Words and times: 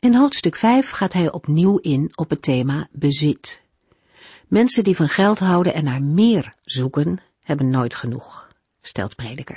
In 0.00 0.14
hoofdstuk 0.14 0.56
5 0.56 0.90
gaat 0.90 1.12
hij 1.12 1.32
opnieuw 1.32 1.76
in 1.76 2.10
op 2.14 2.30
het 2.30 2.42
thema 2.42 2.88
bezit. 2.92 3.62
Mensen 4.48 4.84
die 4.84 4.96
van 4.96 5.08
geld 5.08 5.38
houden 5.38 5.74
en 5.74 5.84
naar 5.84 6.02
meer 6.02 6.54
zoeken, 6.64 7.20
hebben 7.40 7.70
nooit 7.70 7.94
genoeg, 7.94 8.48
stelt 8.80 9.16
Prediker. 9.16 9.56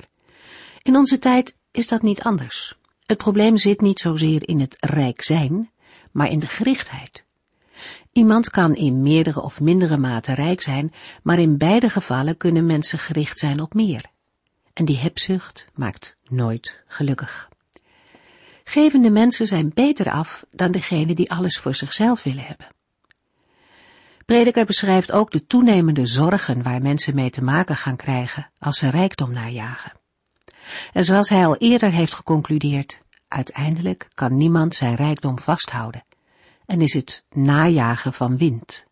In 0.82 0.96
onze 0.96 1.20
tijd 1.20 1.58
is 1.72 1.88
dat 1.88 2.02
niet 2.02 2.22
anders. 2.22 2.78
Het 3.06 3.18
probleem 3.18 3.58
zit 3.58 3.82
niet 3.82 4.00
zozeer 4.00 4.48
in 4.48 4.60
het 4.60 4.76
rijk 4.80 5.22
zijn, 5.22 5.72
maar 6.12 6.30
in 6.30 6.40
de 6.40 6.48
gerichtheid. 6.48 7.24
Iemand 8.12 8.50
kan 8.50 8.76
in 8.76 9.02
meerdere 9.02 9.42
of 9.42 9.60
mindere 9.60 9.98
mate 9.98 10.34
rijk 10.34 10.62
zijn, 10.62 10.94
maar 11.24 11.40
in 11.40 11.58
beide 11.58 11.90
gevallen 11.90 12.38
kunnen 12.38 12.66
mensen 12.66 13.00
gericht 13.00 13.40
zijn 13.40 13.62
op 13.62 13.74
meer. 13.74 14.06
En 14.74 14.86
die 14.86 14.98
hebzucht 14.98 15.70
maakt 15.74 16.18
nooit 16.28 16.84
gelukkig. 16.88 17.51
Gevende 18.72 19.10
mensen 19.10 19.48
zijn 19.48 19.72
beter 19.74 20.12
af 20.12 20.46
dan 20.52 20.72
degenen 20.72 21.16
die 21.16 21.32
alles 21.32 21.58
voor 21.58 21.76
zichzelf 21.76 22.24
willen 22.24 22.44
hebben. 22.44 22.68
Prediker 24.26 24.66
beschrijft 24.66 25.12
ook 25.12 25.32
de 25.32 25.46
toenemende 25.46 26.06
zorgen 26.06 26.64
waar 26.64 26.82
mensen 26.82 27.16
mee 27.16 27.30
te 27.30 27.44
maken 27.44 27.76
gaan 27.76 27.96
krijgen 27.96 28.52
als 28.60 28.78
ze 28.78 28.90
rijkdom 28.90 29.34
najagen. 29.34 29.92
En 30.94 31.04
zoals 31.04 31.30
hij 31.30 31.46
al 31.46 31.58
eerder 31.58 31.92
heeft 31.92 32.14
geconcludeerd, 32.14 33.02
uiteindelijk 33.28 34.08
kan 34.14 34.36
niemand 34.36 34.76
zijn 34.76 34.96
rijkdom 34.96 35.40
vasthouden 35.40 36.04
en 36.66 36.82
is 36.82 36.94
het 36.94 37.26
najagen 37.30 38.14
van 38.14 38.38
wind. 38.38 38.86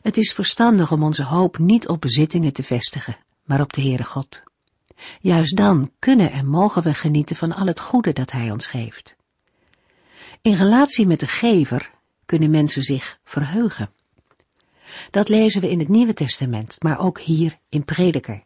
Het 0.00 0.16
is 0.16 0.32
verstandig 0.32 0.92
om 0.92 1.02
onze 1.02 1.24
hoop 1.24 1.58
niet 1.58 1.88
op 1.88 2.00
bezittingen 2.00 2.52
te 2.52 2.62
vestigen, 2.62 3.16
maar 3.44 3.60
op 3.60 3.72
de 3.72 3.82
Heere 3.82 4.04
God. 4.04 4.42
Juist 5.20 5.56
dan 5.56 5.90
kunnen 5.98 6.32
en 6.32 6.46
mogen 6.46 6.82
we 6.82 6.94
genieten 6.94 7.36
van 7.36 7.52
al 7.52 7.66
het 7.66 7.80
goede 7.80 8.12
dat 8.12 8.32
Hij 8.32 8.50
ons 8.50 8.66
geeft. 8.66 9.16
In 10.42 10.54
relatie 10.54 11.06
met 11.06 11.20
de 11.20 11.26
gever 11.26 11.90
kunnen 12.26 12.50
mensen 12.50 12.82
zich 12.82 13.18
verheugen. 13.24 13.90
Dat 15.10 15.28
lezen 15.28 15.60
we 15.60 15.70
in 15.70 15.78
het 15.78 15.88
Nieuwe 15.88 16.14
Testament, 16.14 16.82
maar 16.82 16.98
ook 16.98 17.20
hier 17.20 17.58
in 17.68 17.84
Prediker. 17.84 18.44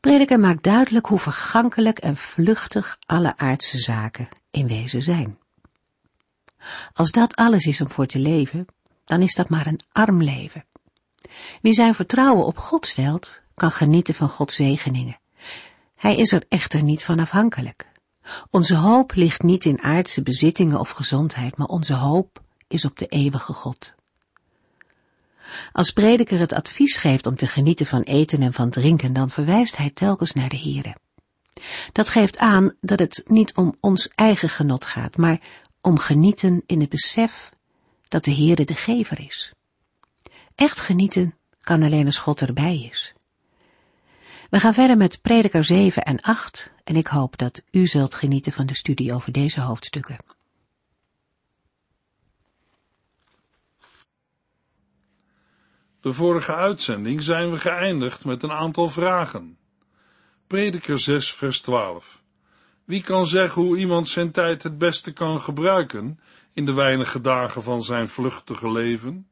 Prediker 0.00 0.38
maakt 0.38 0.62
duidelijk 0.62 1.06
hoe 1.06 1.18
vergankelijk 1.18 1.98
en 1.98 2.16
vluchtig 2.16 2.96
alle 3.06 3.36
aardse 3.36 3.78
zaken 3.78 4.28
in 4.50 4.66
wezen 4.66 5.02
zijn. 5.02 5.38
Als 6.92 7.10
dat 7.10 7.34
alles 7.36 7.64
is 7.64 7.80
om 7.80 7.90
voor 7.90 8.06
te 8.06 8.18
leven, 8.18 8.66
dan 9.04 9.22
is 9.22 9.34
dat 9.34 9.48
maar 9.48 9.66
een 9.66 9.82
arm 9.92 10.22
leven. 10.22 10.64
Wie 11.60 11.72
zijn 11.72 11.94
vertrouwen 11.94 12.46
op 12.46 12.58
God 12.58 12.86
stelt, 12.86 13.42
kan 13.56 13.70
genieten 13.70 14.14
van 14.14 14.28
Gods 14.28 14.54
zegeningen. 14.54 15.18
Hij 15.94 16.16
is 16.16 16.32
er 16.32 16.44
echter 16.48 16.82
niet 16.82 17.04
van 17.04 17.18
afhankelijk. 17.18 17.86
Onze 18.50 18.76
hoop 18.76 19.14
ligt 19.14 19.42
niet 19.42 19.64
in 19.64 19.82
aardse 19.82 20.22
bezittingen 20.22 20.80
of 20.80 20.90
gezondheid, 20.90 21.56
maar 21.56 21.66
onze 21.66 21.94
hoop 21.94 22.42
is 22.68 22.84
op 22.84 22.98
de 22.98 23.06
eeuwige 23.06 23.52
God. 23.52 23.94
Als 25.72 25.90
prediker 25.90 26.38
het 26.38 26.52
advies 26.52 26.96
geeft 26.96 27.26
om 27.26 27.36
te 27.36 27.46
genieten 27.46 27.86
van 27.86 28.02
eten 28.02 28.42
en 28.42 28.52
van 28.52 28.70
drinken, 28.70 29.12
dan 29.12 29.30
verwijst 29.30 29.76
hij 29.76 29.90
telkens 29.90 30.32
naar 30.32 30.48
de 30.48 30.58
Here. 30.58 30.96
Dat 31.92 32.08
geeft 32.08 32.38
aan 32.38 32.74
dat 32.80 32.98
het 32.98 33.24
niet 33.26 33.54
om 33.54 33.76
ons 33.80 34.08
eigen 34.08 34.48
genot 34.48 34.84
gaat, 34.84 35.16
maar 35.16 35.40
om 35.80 35.98
genieten 35.98 36.62
in 36.66 36.80
het 36.80 36.88
besef 36.88 37.50
dat 38.08 38.24
de 38.24 38.34
Heere 38.34 38.64
de 38.64 38.74
gever 38.74 39.20
is. 39.20 39.52
Echt 40.54 40.80
genieten 40.80 41.34
kan 41.60 41.82
alleen 41.82 42.06
als 42.06 42.18
God 42.18 42.40
erbij 42.40 42.88
is. 42.90 43.15
We 44.50 44.60
gaan 44.60 44.74
verder 44.74 44.96
met 44.96 45.22
prediker 45.22 45.64
7 45.64 46.02
en 46.02 46.20
8 46.20 46.72
en 46.84 46.96
ik 46.96 47.06
hoop 47.06 47.38
dat 47.38 47.62
u 47.70 47.86
zult 47.86 48.14
genieten 48.14 48.52
van 48.52 48.66
de 48.66 48.74
studie 48.74 49.14
over 49.14 49.32
deze 49.32 49.60
hoofdstukken. 49.60 50.18
De 56.00 56.12
vorige 56.12 56.54
uitzending 56.54 57.22
zijn 57.22 57.50
we 57.50 57.58
geëindigd 57.58 58.24
met 58.24 58.42
een 58.42 58.52
aantal 58.52 58.88
vragen. 58.88 59.58
Prediker 60.46 60.98
6 60.98 61.32
vers 61.32 61.60
12. 61.60 62.22
Wie 62.84 63.02
kan 63.02 63.26
zeggen 63.26 63.62
hoe 63.62 63.78
iemand 63.78 64.08
zijn 64.08 64.30
tijd 64.30 64.62
het 64.62 64.78
beste 64.78 65.12
kan 65.12 65.40
gebruiken 65.40 66.20
in 66.52 66.64
de 66.64 66.72
weinige 66.72 67.20
dagen 67.20 67.62
van 67.62 67.82
zijn 67.82 68.08
vluchtige 68.08 68.72
leven? 68.72 69.28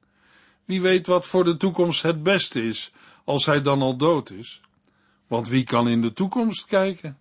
Wie 0.64 0.80
weet 0.80 1.06
wat 1.06 1.26
voor 1.26 1.44
de 1.44 1.56
toekomst 1.56 2.02
het 2.02 2.22
beste 2.22 2.62
is 2.62 2.92
als 3.24 3.46
hij 3.46 3.60
dan 3.60 3.82
al 3.82 3.96
dood 3.96 4.30
is? 4.30 4.63
Want 5.34 5.48
wie 5.48 5.64
kan 5.64 5.88
in 5.88 6.02
de 6.02 6.12
toekomst 6.12 6.64
kijken? 6.64 7.18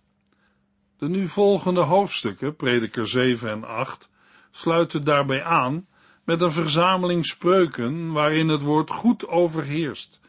De 0.98 1.08
nu 1.08 1.26
volgende 1.26 1.80
hoofdstukken, 1.80 2.56
prediker 2.56 3.08
7 3.08 3.50
en 3.50 3.64
8, 3.64 4.10
sluiten 4.50 5.04
daarbij 5.04 5.44
aan 5.44 5.86
met 6.24 6.40
een 6.40 6.52
verzameling 6.52 7.26
spreuken 7.26 8.12
waarin 8.12 8.48
het 8.48 8.62
woord 8.62 8.90
goed 8.90 9.28
overheerst 9.28 10.20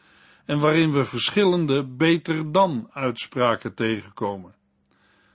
en 0.44 0.58
waarin 0.58 0.92
we 0.92 1.04
verschillende 1.04 1.84
beter 1.84 2.52
dan 2.52 2.88
uitspraken 2.92 3.74
tegenkomen. 3.74 4.54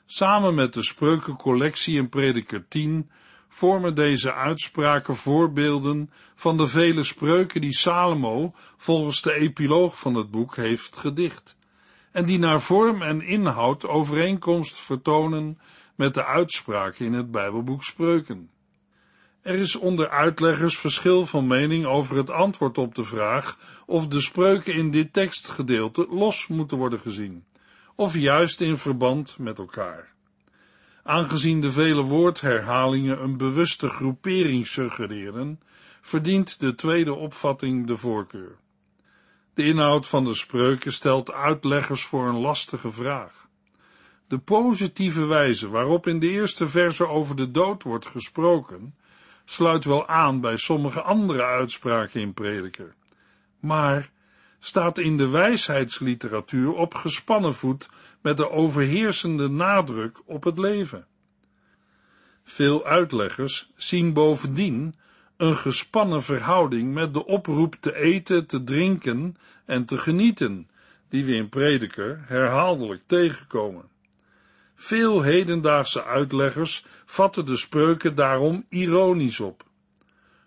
Samen 0.05 0.55
met 0.55 0.73
de 0.73 0.83
spreukencollectie 0.83 1.97
in 1.97 2.09
prediker 2.09 2.67
10 2.67 3.09
vormen 3.47 3.95
deze 3.95 4.33
uitspraken 4.33 5.15
voorbeelden 5.15 6.11
van 6.35 6.57
de 6.57 6.67
vele 6.67 7.03
spreuken 7.03 7.61
die 7.61 7.75
Salomo 7.75 8.53
volgens 8.77 9.21
de 9.21 9.33
epiloog 9.33 9.99
van 9.99 10.15
het 10.15 10.31
boek 10.31 10.55
heeft 10.55 10.97
gedicht 10.97 11.59
en 12.11 12.25
die 12.25 12.39
naar 12.39 12.61
vorm 12.61 13.01
en 13.01 13.21
inhoud 13.21 13.87
overeenkomst 13.87 14.79
vertonen 14.79 15.59
met 15.95 16.13
de 16.13 16.25
uitspraken 16.25 17.05
in 17.05 17.13
het 17.13 17.31
Bijbelboek 17.31 17.83
Spreuken. 17.83 18.49
Er 19.41 19.55
is 19.55 19.75
onder 19.75 20.09
uitleggers 20.09 20.77
verschil 20.77 21.25
van 21.25 21.47
mening 21.47 21.85
over 21.85 22.17
het 22.17 22.29
antwoord 22.29 22.77
op 22.77 22.95
de 22.95 23.03
vraag 23.03 23.57
of 23.85 24.07
de 24.07 24.19
spreuken 24.19 24.73
in 24.73 24.91
dit 24.91 25.13
tekstgedeelte 25.13 26.07
los 26.09 26.47
moeten 26.47 26.77
worden 26.77 26.99
gezien, 26.99 27.45
of 27.95 28.17
juist 28.17 28.61
in 28.61 28.77
verband 28.77 29.37
met 29.37 29.57
elkaar. 29.57 30.13
Aangezien 31.03 31.61
de 31.61 31.71
vele 31.71 32.01
woordherhalingen 32.01 33.23
een 33.23 33.37
bewuste 33.37 33.89
groepering 33.89 34.67
suggereren, 34.67 35.59
verdient 36.01 36.59
de 36.59 36.75
tweede 36.75 37.13
opvatting 37.13 37.87
de 37.87 37.97
voorkeur. 37.97 38.60
De 39.53 39.63
inhoud 39.63 40.07
van 40.07 40.23
de 40.23 40.33
spreuken 40.33 40.93
stelt 40.93 41.31
uitleggers 41.31 42.03
voor 42.05 42.27
een 42.27 42.39
lastige 42.39 42.91
vraag. 42.91 43.47
De 44.27 44.39
positieve 44.39 45.25
wijze 45.25 45.69
waarop 45.69 46.07
in 46.07 46.19
de 46.19 46.29
eerste 46.29 46.67
verse 46.67 47.07
over 47.07 47.35
de 47.35 47.51
dood 47.51 47.83
wordt 47.83 48.05
gesproken, 48.05 48.95
sluit 49.45 49.85
wel 49.85 50.07
aan 50.07 50.41
bij 50.41 50.57
sommige 50.57 51.01
andere 51.01 51.43
uitspraken 51.43 52.21
in 52.21 52.33
prediker, 52.33 52.95
maar 53.59 54.11
staat 54.59 54.97
in 54.97 55.17
de 55.17 55.27
wijsheidsliteratuur 55.27 56.73
op 56.73 56.93
gespannen 56.93 57.53
voet 57.53 57.89
met 58.21 58.37
de 58.37 58.49
overheersende 58.49 59.47
nadruk 59.47 60.21
op 60.25 60.43
het 60.43 60.57
leven. 60.57 61.07
Veel 62.43 62.85
uitleggers 62.85 63.71
zien 63.75 64.13
bovendien 64.13 64.95
een 65.41 65.57
gespannen 65.57 66.23
verhouding 66.23 66.93
met 66.93 67.13
de 67.13 67.25
oproep 67.25 67.75
te 67.79 67.95
eten, 67.95 68.45
te 68.45 68.63
drinken 68.63 69.37
en 69.65 69.85
te 69.85 69.97
genieten, 69.97 70.69
die 71.09 71.25
we 71.25 71.33
in 71.33 71.49
Prediker 71.49 72.23
herhaaldelijk 72.25 73.01
tegenkomen. 73.05 73.89
Veel 74.75 75.21
hedendaagse 75.21 76.03
uitleggers 76.03 76.85
vatten 77.05 77.45
de 77.45 77.55
spreuken 77.55 78.15
daarom 78.15 78.65
ironisch 78.69 79.39
op. 79.39 79.63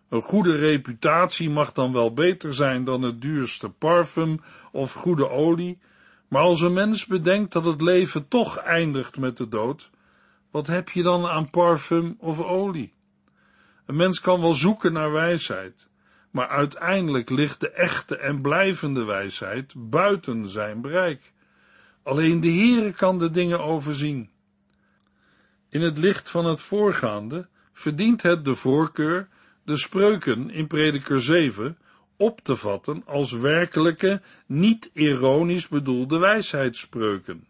Een 0.08 0.22
goede 0.22 0.56
reputatie 0.56 1.50
mag 1.50 1.72
dan 1.72 1.92
wel 1.92 2.12
beter 2.12 2.54
zijn 2.54 2.84
dan 2.84 3.02
het 3.02 3.20
duurste 3.20 3.68
parfum 3.68 4.40
of 4.72 4.92
goede 4.92 5.28
olie, 5.28 5.78
maar 6.28 6.42
als 6.42 6.60
een 6.60 6.72
mens 6.72 7.06
bedenkt 7.06 7.52
dat 7.52 7.64
het 7.64 7.80
leven 7.80 8.28
toch 8.28 8.56
eindigt 8.56 9.18
met 9.18 9.36
de 9.36 9.48
dood, 9.48 9.90
wat 10.50 10.66
heb 10.66 10.88
je 10.88 11.02
dan 11.02 11.26
aan 11.26 11.50
parfum 11.50 12.16
of 12.18 12.40
olie? 12.40 12.92
Een 13.86 13.96
mens 13.96 14.20
kan 14.20 14.40
wel 14.40 14.54
zoeken 14.54 14.92
naar 14.92 15.12
wijsheid, 15.12 15.88
maar 16.30 16.48
uiteindelijk 16.48 17.30
ligt 17.30 17.60
de 17.60 17.70
echte 17.70 18.16
en 18.16 18.40
blijvende 18.40 19.04
wijsheid 19.04 19.72
buiten 19.76 20.48
zijn 20.48 20.80
bereik. 20.80 21.32
Alleen 22.02 22.40
de 22.40 22.50
Heere 22.50 22.92
kan 22.92 23.18
de 23.18 23.30
dingen 23.30 23.60
overzien. 23.60 24.30
In 25.68 25.80
het 25.80 25.98
licht 25.98 26.30
van 26.30 26.44
het 26.44 26.60
voorgaande 26.60 27.48
verdient 27.72 28.22
het 28.22 28.44
de 28.44 28.54
voorkeur 28.54 29.28
de 29.64 29.76
spreuken 29.76 30.50
in 30.50 30.66
prediker 30.66 31.22
7 31.22 31.78
op 32.16 32.40
te 32.40 32.56
vatten 32.56 33.02
als 33.06 33.32
werkelijke, 33.32 34.22
niet 34.46 34.90
ironisch 34.92 35.68
bedoelde 35.68 36.18
wijsheidsspreuken. 36.18 37.46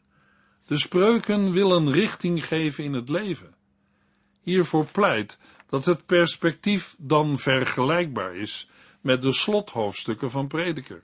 De 0.67 0.79
spreuken 0.79 1.53
willen 1.53 1.93
richting 1.93 2.47
geven 2.47 2.85
in 2.85 2.93
het 2.93 3.09
leven. 3.09 3.55
Hiervoor 4.41 4.87
pleit 4.93 5.39
dat 5.69 5.85
het 5.85 6.07
perspectief 6.07 6.95
dan 6.99 7.39
vergelijkbaar 7.39 8.37
is 8.37 8.69
met 9.01 9.23
de 9.23 9.33
slothoofdstukken 9.33 10.31
van 10.31 10.47
prediker. 10.47 11.03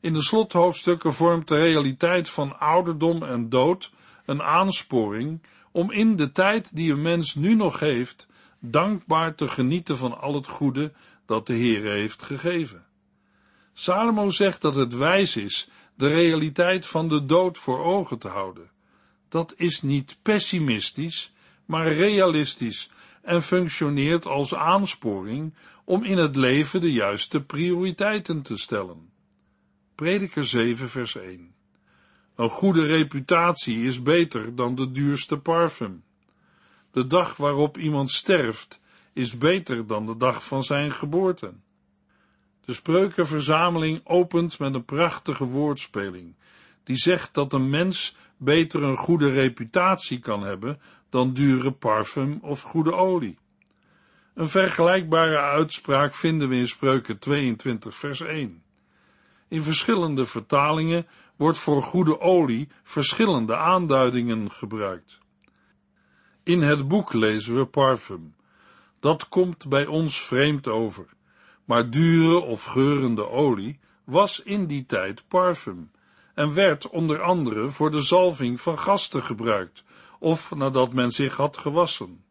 In 0.00 0.12
de 0.12 0.22
slothoofdstukken 0.22 1.14
vormt 1.14 1.48
de 1.48 1.56
realiteit 1.56 2.30
van 2.30 2.58
ouderdom 2.58 3.22
en 3.22 3.48
dood 3.48 3.92
een 4.24 4.42
aansporing 4.42 5.42
om 5.72 5.90
in 5.90 6.16
de 6.16 6.32
tijd 6.32 6.76
die 6.76 6.92
een 6.92 7.02
mens 7.02 7.34
nu 7.34 7.54
nog 7.54 7.80
heeft, 7.80 8.26
dankbaar 8.58 9.34
te 9.34 9.48
genieten 9.48 9.96
van 9.96 10.20
al 10.20 10.34
het 10.34 10.46
goede 10.46 10.92
dat 11.26 11.46
de 11.46 11.54
Heer 11.54 11.82
heeft 11.82 12.22
gegeven. 12.22 12.84
Salomo 13.72 14.28
zegt 14.28 14.60
dat 14.60 14.74
het 14.74 14.94
wijs 14.94 15.36
is 15.36 15.70
de 15.94 16.08
realiteit 16.08 16.86
van 16.86 17.08
de 17.08 17.24
dood 17.24 17.58
voor 17.58 17.84
ogen 17.84 18.18
te 18.18 18.28
houden. 18.28 18.70
Dat 19.28 19.54
is 19.56 19.82
niet 19.82 20.18
pessimistisch, 20.22 21.32
maar 21.64 21.92
realistisch 21.92 22.90
en 23.22 23.42
functioneert 23.42 24.26
als 24.26 24.54
aansporing 24.54 25.54
om 25.84 26.04
in 26.04 26.18
het 26.18 26.36
leven 26.36 26.80
de 26.80 26.92
juiste 26.92 27.42
prioriteiten 27.42 28.42
te 28.42 28.56
stellen. 28.56 29.10
Prediker 29.94 30.44
7 30.44 30.88
vers 30.88 31.16
1 31.16 31.54
Een 32.34 32.48
goede 32.48 32.86
reputatie 32.86 33.84
is 33.84 34.02
beter 34.02 34.54
dan 34.54 34.74
de 34.74 34.90
duurste 34.90 35.38
parfum. 35.38 36.04
De 36.90 37.06
dag 37.06 37.36
waarop 37.36 37.78
iemand 37.78 38.10
sterft 38.10 38.80
is 39.12 39.38
beter 39.38 39.86
dan 39.86 40.06
de 40.06 40.16
dag 40.16 40.44
van 40.44 40.62
zijn 40.62 40.92
geboorte. 40.92 41.52
De 42.64 42.72
spreukenverzameling 42.72 44.00
opent 44.04 44.58
met 44.58 44.74
een 44.74 44.84
prachtige 44.84 45.44
woordspeling, 45.44 46.34
die 46.84 46.96
zegt 46.96 47.34
dat 47.34 47.52
een 47.52 47.70
mens 47.70 48.16
beter 48.36 48.82
een 48.82 48.96
goede 48.96 49.30
reputatie 49.30 50.18
kan 50.18 50.42
hebben 50.42 50.80
dan 51.10 51.32
dure 51.32 51.72
parfum 51.72 52.38
of 52.42 52.60
goede 52.62 52.92
olie. 52.92 53.38
Een 54.34 54.48
vergelijkbare 54.48 55.38
uitspraak 55.38 56.14
vinden 56.14 56.48
we 56.48 56.56
in 56.56 56.68
Spreuken 56.68 57.18
22 57.18 57.94
vers 57.94 58.20
1. 58.20 58.62
In 59.48 59.62
verschillende 59.62 60.24
vertalingen 60.24 61.06
wordt 61.36 61.58
voor 61.58 61.82
goede 61.82 62.20
olie 62.20 62.68
verschillende 62.82 63.56
aanduidingen 63.56 64.50
gebruikt. 64.50 65.18
In 66.42 66.62
het 66.62 66.88
boek 66.88 67.12
lezen 67.12 67.54
we 67.54 67.64
parfum. 67.64 68.34
Dat 69.00 69.28
komt 69.28 69.68
bij 69.68 69.86
ons 69.86 70.20
vreemd 70.20 70.68
over, 70.68 71.06
maar 71.64 71.90
dure 71.90 72.38
of 72.38 72.64
geurende 72.64 73.28
olie 73.28 73.78
was 74.04 74.42
in 74.42 74.66
die 74.66 74.86
tijd 74.86 75.24
parfum 75.28 75.90
en 76.34 76.54
werd 76.54 76.88
onder 76.88 77.22
andere 77.22 77.68
voor 77.68 77.90
de 77.90 78.00
zalving 78.02 78.60
van 78.60 78.78
gasten 78.78 79.22
gebruikt 79.22 79.84
of 80.20 80.54
nadat 80.54 80.92
men 80.92 81.10
zich 81.10 81.36
had 81.36 81.56
gewassen. 81.56 82.24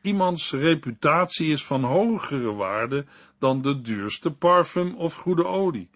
Iemands 0.00 0.52
reputatie 0.52 1.50
is 1.50 1.64
van 1.64 1.84
hogere 1.84 2.52
waarde 2.52 3.06
dan 3.38 3.62
de 3.62 3.80
duurste 3.80 4.30
parfum 4.30 4.94
of 4.94 5.14
goede 5.14 5.46
olie, 5.46 5.90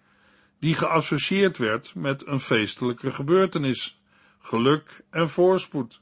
die 0.59 0.73
geassocieerd 0.73 1.57
werd 1.57 1.95
met 1.95 2.27
een 2.27 2.39
feestelijke 2.39 3.11
gebeurtenis, 3.11 4.01
geluk 4.39 5.03
en 5.09 5.29
voorspoed. 5.29 5.99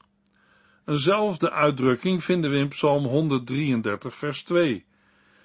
Eenzelfde 0.84 1.50
uitdrukking 1.50 2.24
vinden 2.24 2.50
we 2.50 2.56
in 2.56 2.68
Psalm 2.68 3.04
133, 3.04 4.14
vers 4.14 4.42
2. 4.42 4.84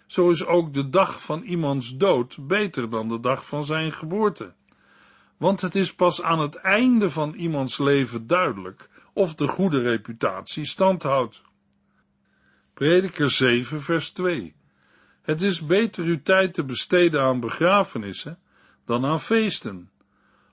Zo 0.08 0.30
is 0.30 0.46
ook 0.46 0.74
de 0.74 0.90
dag 0.90 1.24
van 1.24 1.42
iemands 1.44 1.98
dood 1.98 2.48
beter 2.48 2.90
dan 2.90 3.08
de 3.08 3.20
dag 3.20 3.46
van 3.46 3.64
zijn 3.64 3.92
geboorte. 3.92 4.54
Want 5.38 5.62
het 5.62 5.76
is 5.76 5.94
pas 5.94 6.22
aan 6.22 6.40
het 6.40 6.56
einde 6.56 7.10
van 7.10 7.34
iemands 7.34 7.78
leven 7.78 8.28
duidelijk 8.28 8.90
of 9.14 9.36
de 9.36 9.48
goede 9.48 9.80
reputatie 9.80 10.66
standhoudt. 10.66 11.42
Prediker 12.74 13.30
7, 13.30 13.82
vers 13.82 14.12
2. 14.12 14.56
Het 15.22 15.42
is 15.42 15.66
beter 15.66 16.04
uw 16.04 16.22
tijd 16.22 16.54
te 16.54 16.64
besteden 16.64 17.22
aan 17.22 17.40
begrafenissen 17.40 18.40
dan 18.86 19.06
aan 19.06 19.20
feesten, 19.20 19.92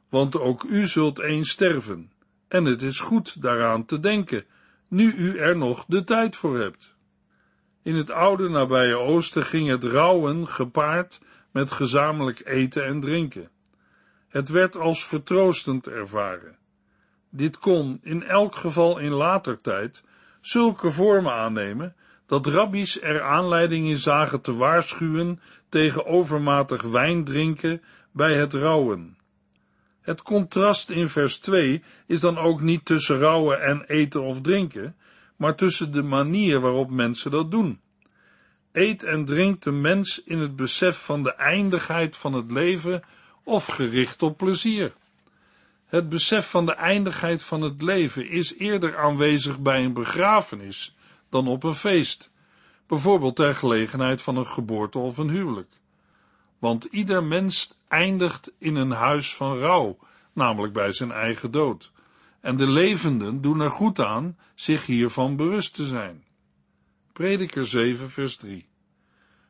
want 0.09 0.39
ook 0.39 0.63
u 0.63 0.87
zult 0.87 1.19
eens 1.19 1.51
sterven, 1.51 2.13
en 2.49 2.65
het 2.65 2.83
is 2.83 3.01
goed 3.01 3.43
daaraan 3.43 3.85
te 3.85 4.01
denken, 4.01 4.45
nu 4.89 5.13
u 5.13 5.39
er 5.39 5.57
nog 5.57 5.85
de 5.89 6.05
tijd 6.05 6.37
voor 6.37 6.59
hebt. 6.59 6.95
In 7.83 7.95
het 7.95 8.11
oude 8.11 8.49
nabije 8.49 8.97
oosten 8.97 9.43
ging 9.43 9.69
het 9.69 9.85
rouwen 9.85 10.49
gepaard 10.49 11.21
met 11.51 11.71
gezamenlijk 11.71 12.47
eten 12.47 12.85
en 12.85 13.01
drinken. 13.01 13.51
Het 14.29 14.49
werd 14.49 14.77
als 14.77 15.07
vertroostend 15.07 15.87
ervaren. 15.87 16.59
Dit 17.31 17.59
kon 17.59 17.99
in 18.03 18.23
elk 18.23 18.55
geval 18.55 18.99
in 18.99 19.11
later 19.11 19.61
tijd 19.61 20.03
zulke 20.41 20.91
vormen 20.91 21.33
aannemen 21.33 21.95
dat 22.27 22.47
rabbies 22.47 23.03
er 23.03 23.23
aanleiding 23.23 23.89
in 23.89 23.97
zagen 23.97 24.41
te 24.41 24.55
waarschuwen 24.55 25.41
tegen 25.69 26.07
overmatig 26.07 26.83
wijn 26.83 27.25
drinken 27.25 27.83
bij 28.13 28.37
het 28.37 28.53
rouwen. 28.53 29.17
Het 30.01 30.23
contrast 30.23 30.91
in 30.91 31.09
vers 31.09 31.39
2 31.39 31.83
is 32.07 32.21
dan 32.21 32.39
ook 32.39 32.61
niet 32.61 32.85
tussen 32.85 33.19
rouwen 33.19 33.63
en 33.63 33.85
eten 33.87 34.23
of 34.23 34.41
drinken, 34.41 34.97
maar 35.37 35.55
tussen 35.55 35.93
de 35.93 36.03
manier 36.03 36.61
waarop 36.61 36.91
mensen 36.91 37.31
dat 37.31 37.51
doen. 37.51 37.81
Eet 38.73 39.03
en 39.03 39.25
drinkt 39.25 39.65
de 39.65 39.73
mens 39.73 40.23
in 40.25 40.39
het 40.39 40.57
besef 40.57 41.05
van 41.05 41.23
de 41.23 41.35
eindigheid 41.35 42.17
van 42.17 42.33
het 42.33 42.51
leven 42.51 43.03
of 43.45 43.67
gericht 43.67 44.23
op 44.23 44.37
plezier. 44.37 44.93
Het 45.87 46.09
besef 46.09 46.51
van 46.51 46.67
de 46.67 46.73
eindigheid 46.73 47.43
van 47.43 47.63
het 47.63 47.83
leven 47.83 48.29
is 48.29 48.57
eerder 48.57 48.99
aanwezig 48.99 49.61
bij 49.61 49.85
een 49.85 49.93
begrafenis 49.93 50.97
dan 51.29 51.49
op 51.49 51.63
een 51.63 51.75
feest, 51.75 52.31
bijvoorbeeld 52.87 53.37
ter 53.37 53.55
gelegenheid 53.55 54.23
van 54.23 54.37
een 54.37 54.47
geboorte 54.47 54.99
of 54.99 55.17
een 55.17 55.31
huwelijk. 55.31 55.71
Want 56.59 56.85
ieder 56.85 57.25
mens 57.25 57.79
eindigt 57.89 58.53
in 58.59 58.75
een 58.75 58.91
huis 58.91 59.35
van 59.35 59.59
rouw, 59.59 59.99
namelijk 60.33 60.73
bij 60.73 60.93
zijn 60.93 61.13
eigen 61.13 61.51
dood. 61.51 61.93
En 62.41 62.57
de 62.57 62.67
levenden 62.67 63.41
doen 63.41 63.61
er 63.61 63.71
goed 63.71 64.01
aan 64.01 64.39
zich 64.55 64.87
hiervan 64.87 65.37
bewust 65.37 65.75
te 65.75 65.85
zijn. 65.85 66.25
Prediker 67.13 67.67
7, 67.67 68.11
vers 68.11 68.37
3. 68.37 68.69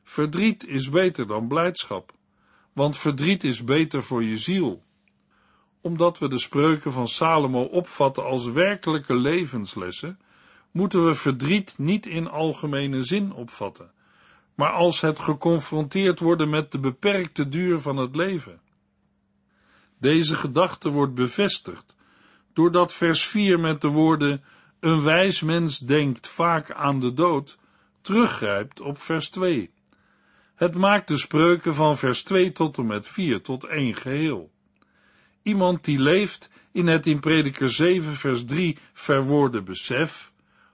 Verdriet 0.02 0.66
is 0.66 0.88
beter 0.88 1.26
dan 1.26 1.49
blijdschap, 1.49 2.12
want 2.72 2.99
verdriet 2.99 3.44
is 3.44 3.64
beter 3.64 4.02
voor 4.02 4.25
je 4.25 4.38
ziel. 4.38 4.84
Omdat 5.87 6.19
we 6.19 6.28
de 6.28 6.38
spreuken 6.38 6.93
van 6.93 7.09
Salomo 7.09 7.62
opvatten 7.62 8.25
als 8.25 8.47
werkelijke 8.47 9.14
levenslessen, 9.14 10.19
moeten 10.71 11.07
we 11.07 11.14
verdriet 11.14 11.75
niet 11.78 12.07
in 12.07 12.28
algemene 12.28 13.02
zin 13.02 13.33
opvatten, 13.33 13.90
maar 14.55 14.71
als 14.71 15.00
het 15.00 15.19
geconfronteerd 15.19 16.21
worden 16.21 16.50
met 16.50 16.73
de 16.73 16.78
beperkte 16.78 17.49
duur 17.49 17.81
van 17.81 17.97
het 17.97 18.16
leven. 18.16 18.61
Deze 19.99 20.37
gedachte 20.37 20.90
wordt 20.90 21.14
bevestigd 21.14 21.97
doordat 22.52 22.93
vers 22.93 23.26
4 23.26 23.61
met 23.61 23.81
de 23.81 23.88
woorden 23.88 24.45
een 24.81 25.02
wijs 25.02 25.43
mens 25.43 25.78
denkt 25.78 26.28
vaak 26.28 26.73
aan 26.73 27.00
de 27.00 27.12
dood, 27.12 27.59
teruggrijpt 28.00 28.81
op 28.81 28.99
vers 28.99 29.31
2. 29.31 29.71
Het 30.55 30.75
maakt 30.75 31.09
de 31.09 31.16
spreuken 31.16 31.75
van 31.75 31.97
vers 31.97 32.23
2 32.23 32.52
tot 32.52 32.78
en 32.78 32.87
met 32.87 33.07
4 33.07 33.43
tot 33.43 33.64
één 33.64 33.95
geheel. 33.97 34.55
Iemand 35.46 35.84
die 35.84 35.98
leeft 35.98 36.50
in 36.72 36.86
het 36.86 37.06
in 37.06 37.20
prediker 37.20 37.70
7 37.70 38.12
vers 38.12 38.44
3 38.44 38.78
verwoorde 38.92 39.62
besef, 39.62 40.32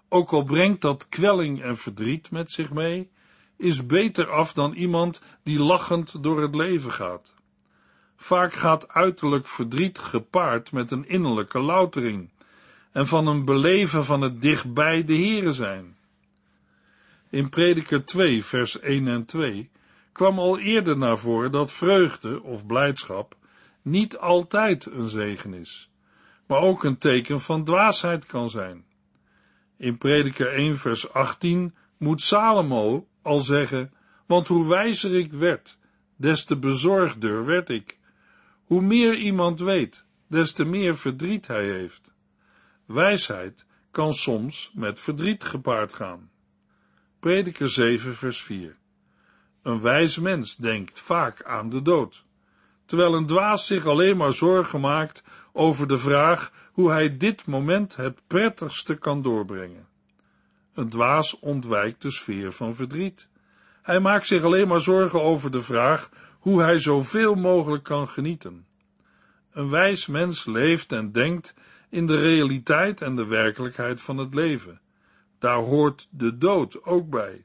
ook 0.09 0.33
al 0.33 0.43
brengt 0.43 0.81
dat 0.81 1.09
kwelling 1.09 1.63
en 1.63 1.77
verdriet 1.77 2.31
met 2.31 2.53
zich 2.53 2.71
mee, 2.71 3.11
is 3.57 3.87
beter 3.87 4.31
af 4.31 4.53
dan 4.53 4.73
iemand 4.73 5.23
die 5.43 5.59
lachend 5.59 6.23
door 6.23 6.43
het 6.43 6.55
leven 6.55 6.93
gaat. 6.93 7.35
Vaak 8.17 8.53
gaat 8.53 8.89
uiterlijk 8.89 9.47
verdriet 9.47 9.99
gepaard 9.99 10.73
met 10.73 10.91
een 10.91 11.09
innerlijke 11.09 11.61
loutering 11.61 12.31
en 12.93 13.07
van 13.07 13.27
een 13.27 13.45
beleven 13.45 14.05
van 14.05 14.21
het 14.21 14.43
dichtbij 14.43 15.05
de 15.05 15.17
Here 15.17 15.53
zijn. 15.53 15.97
In 17.31 17.49
Prediker 17.49 18.05
2, 18.05 18.45
vers 18.45 18.81
1 18.81 19.09
en 19.09 19.25
2 19.25 19.71
kwam 20.13 20.39
al 20.39 20.59
eerder 20.59 20.99
naar 20.99 21.19
voren 21.19 21.53
dat 21.53 21.73
vreugde 21.73 22.43
of 22.43 22.67
blijdschap 22.67 23.41
niet 23.83 24.19
altijd 24.19 24.87
een 24.87 25.09
zegen 25.09 25.55
is, 25.55 25.91
maar 26.47 26.61
ook 26.61 26.85
een 26.85 26.99
teken 26.99 27.41
van 27.41 27.65
dwaasheid 27.65 28.27
kan 28.27 28.51
zijn. 28.51 28.85
In 29.77 29.99
Prediker 29.99 30.53
1, 30.53 30.77
vers 30.77 31.13
18 31.13 31.75
moet 31.97 32.21
Salomo 32.21 33.09
al 33.23 33.41
zeggen, 33.41 33.93
want 34.27 34.49
hoe 34.49 34.69
wijzer 34.69 35.15
ik 35.15 35.33
werd, 35.33 35.79
des 36.17 36.45
te 36.45 36.57
bezorgder 36.57 37.45
werd 37.45 37.69
ik. 37.69 37.99
Hoe 38.65 38.83
meer 38.83 39.15
iemand 39.15 39.61
weet, 39.61 40.07
des 40.27 40.53
te 40.53 40.65
meer 40.65 40.97
verdriet 40.97 41.47
hij 41.47 41.65
heeft. 41.65 42.13
Wijsheid 42.87 43.67
kan 43.91 44.13
soms 44.13 44.71
met 44.75 45.01
verdriet 45.01 45.45
gepaard 45.45 45.93
gaan. 45.93 46.31
Prediker 47.21 47.69
7, 47.69 48.15
vers 48.15 48.43
4. 48.43 48.77
Een 49.63 49.81
wijs 49.81 50.19
mens 50.19 50.57
denkt 50.57 51.01
vaak 51.01 51.43
aan 51.43 51.71
de 51.71 51.83
dood, 51.83 52.25
terwijl 52.93 53.15
een 53.15 53.27
dwaas 53.27 53.67
zich 53.67 53.87
alleen 53.87 54.17
maar 54.17 54.33
zorgen 54.33 54.81
maakt 54.81 55.23
over 55.53 55.89
de 55.89 55.99
vraag 55.99 56.53
hoe 56.73 56.91
hij 56.91 57.17
dit 57.17 57.47
moment 57.47 57.97
het 57.97 58.21
prettigste 58.27 58.95
kan 58.95 59.23
doorbrengen. 59.23 59.87
Een 60.75 60.89
dwaas 60.89 61.39
ontwijkt 61.39 62.03
de 62.03 62.11
sfeer 62.11 62.53
van 62.53 62.75
verdriet. 62.75 63.29
Hij 63.83 64.01
maakt 64.01 64.27
zich 64.27 64.43
alleen 64.43 64.69
maar 64.69 64.81
zorgen 64.81 65.23
over 65.23 65.51
de 65.51 65.63
vraag 65.63 66.11
hoe 66.39 66.63
hij 66.63 66.79
zoveel 66.79 67.35
mogelijk 67.35 67.85
kan 67.85 68.09
genieten. 68.09 68.67
Een 69.53 69.71
wijs 69.71 70.07
mens 70.07 70.45
leeft 70.45 70.93
en 70.93 71.13
denkt 71.13 71.55
in 71.91 72.07
de 72.07 72.21
realiteit 72.21 73.01
en 73.01 73.17
de 73.17 73.27
werkelijkheid 73.27 74.01
van 74.01 74.19
het 74.19 74.35
leven. 74.35 74.81
Daar 75.39 75.59
hoort 75.59 76.09
de 76.11 76.39
dood 76.39 76.85
ook 76.85 77.11
bij. 77.11 77.45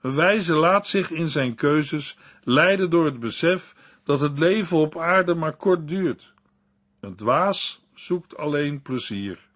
Een 0.00 0.14
wijze 0.14 0.54
laat 0.54 0.86
zich 0.86 1.10
in 1.10 1.28
zijn 1.28 1.54
keuzes 1.54 2.18
leiden 2.42 2.90
door 2.90 3.04
het 3.04 3.20
besef 3.20 3.74
dat 4.10 4.20
het 4.20 4.38
leven 4.38 4.76
op 4.76 4.98
aarde 4.98 5.34
maar 5.34 5.56
kort 5.56 5.88
duurt. 5.88 6.32
Een 7.00 7.14
dwaas 7.14 7.84
zoekt 7.94 8.36
alleen 8.36 8.82
plezier. 8.82 9.48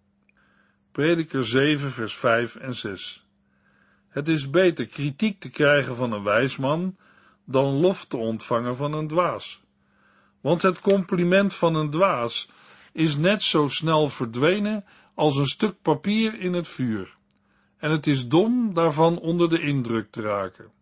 Prediker 0.93 1.45
7, 1.45 1.91
vers 1.91 2.17
5 2.17 2.57
en 2.57 2.75
6. 2.75 3.27
Het 4.09 4.29
is 4.29 4.51
beter 4.51 4.87
kritiek 4.87 5.41
te 5.41 5.51
krijgen 5.51 5.97
van 5.97 6.13
een 6.13 6.23
wijsman 6.23 6.97
dan 7.45 7.67
lof 7.67 8.05
te 8.05 8.17
ontvangen 8.17 8.77
van 8.77 8.93
een 8.93 9.09
dwaas. 9.09 9.63
Want 10.41 10.63
het 10.63 10.81
compliment 10.81 11.55
van 11.55 11.75
een 11.75 11.91
dwaas 11.91 12.49
is 12.93 13.17
net 13.17 13.43
zo 13.43 13.69
snel 13.69 14.09
verdwenen 14.09 14.85
als 15.15 15.37
een 15.37 15.47
stuk 15.47 15.83
papier 15.83 16.39
in 16.39 16.53
het 16.53 16.69
vuur. 16.69 17.17
En 17.77 17.91
het 17.91 18.07
is 18.07 18.29
dom 18.29 18.75
daarvan 18.75 19.19
onder 19.19 19.51
de 19.51 19.61
indruk 19.61 20.11
te 20.11 20.21
raken. 20.21 20.73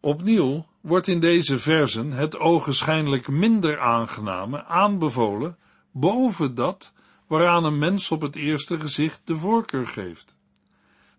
Opnieuw 0.00 0.66
wordt 0.84 1.08
in 1.08 1.20
deze 1.20 1.58
versen 1.58 2.12
het 2.12 2.38
ogenschijnlijk 2.38 3.28
minder 3.28 3.78
aangename 3.78 4.64
aanbevolen 4.64 5.58
boven 5.90 6.54
dat 6.54 6.92
waaraan 7.26 7.64
een 7.64 7.78
mens 7.78 8.10
op 8.10 8.20
het 8.20 8.36
eerste 8.36 8.80
gezicht 8.80 9.20
de 9.24 9.36
voorkeur 9.36 9.86
geeft. 9.86 10.34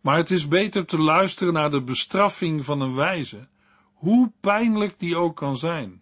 Maar 0.02 0.18
het 0.18 0.32
is 0.32 0.48
beter 0.48 0.86
te 0.86 1.00
luisteren 1.00 1.54
naar 1.54 1.72
de 1.72 1.82
bestraffing 1.82 2.66
van 2.66 2.82
een 2.82 2.96
wijze, 2.96 3.48
hoe 3.94 4.32
pijnlijk 4.40 5.00
die 5.00 5.16
ook 5.16 5.36
kan 5.36 5.58
zijn, 5.58 6.02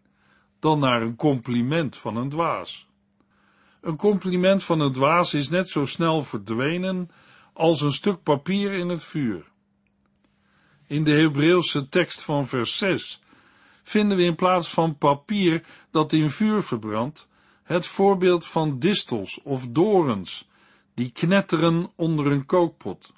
dan 0.60 0.80
naar 0.80 1.02
een 1.02 1.16
compliment 1.16 1.98
van 1.98 2.16
een 2.16 2.30
dwaas. 2.30 2.88
Een 3.82 3.98
compliment 3.98 4.64
van 4.64 4.80
een 4.80 4.94
dwaas 4.94 5.34
is 5.34 5.50
net 5.50 5.70
zo 5.70 5.86
snel 5.86 6.24
verdwenen 6.24 7.10
als 7.54 7.82
een 7.82 7.92
stuk 7.92 8.24
papier 8.24 8.72
in 8.72 8.90
het 8.90 9.04
vuur. 9.04 9.52
In 10.88 11.04
de 11.04 11.12
Hebreeuwse 11.12 11.90
tekst 11.90 12.22
van 12.22 12.48
vers 12.48 12.78
6 12.78 13.22
vinden 13.84 14.18
we 14.18 14.24
in 14.24 14.36
plaats 14.36 14.70
van 14.70 14.98
papier 14.98 15.66
dat 15.92 16.14
in 16.14 16.30
vuur 16.30 16.64
verbrandt, 16.64 17.28
het 17.64 17.88
voorbeeld 17.88 18.46
van 18.46 18.80
distels 18.80 19.42
of 19.42 19.68
dorens 19.68 20.50
die 20.94 21.12
knetteren 21.12 21.92
onder 21.96 22.26
een 22.26 22.46
kookpot. 22.46 23.14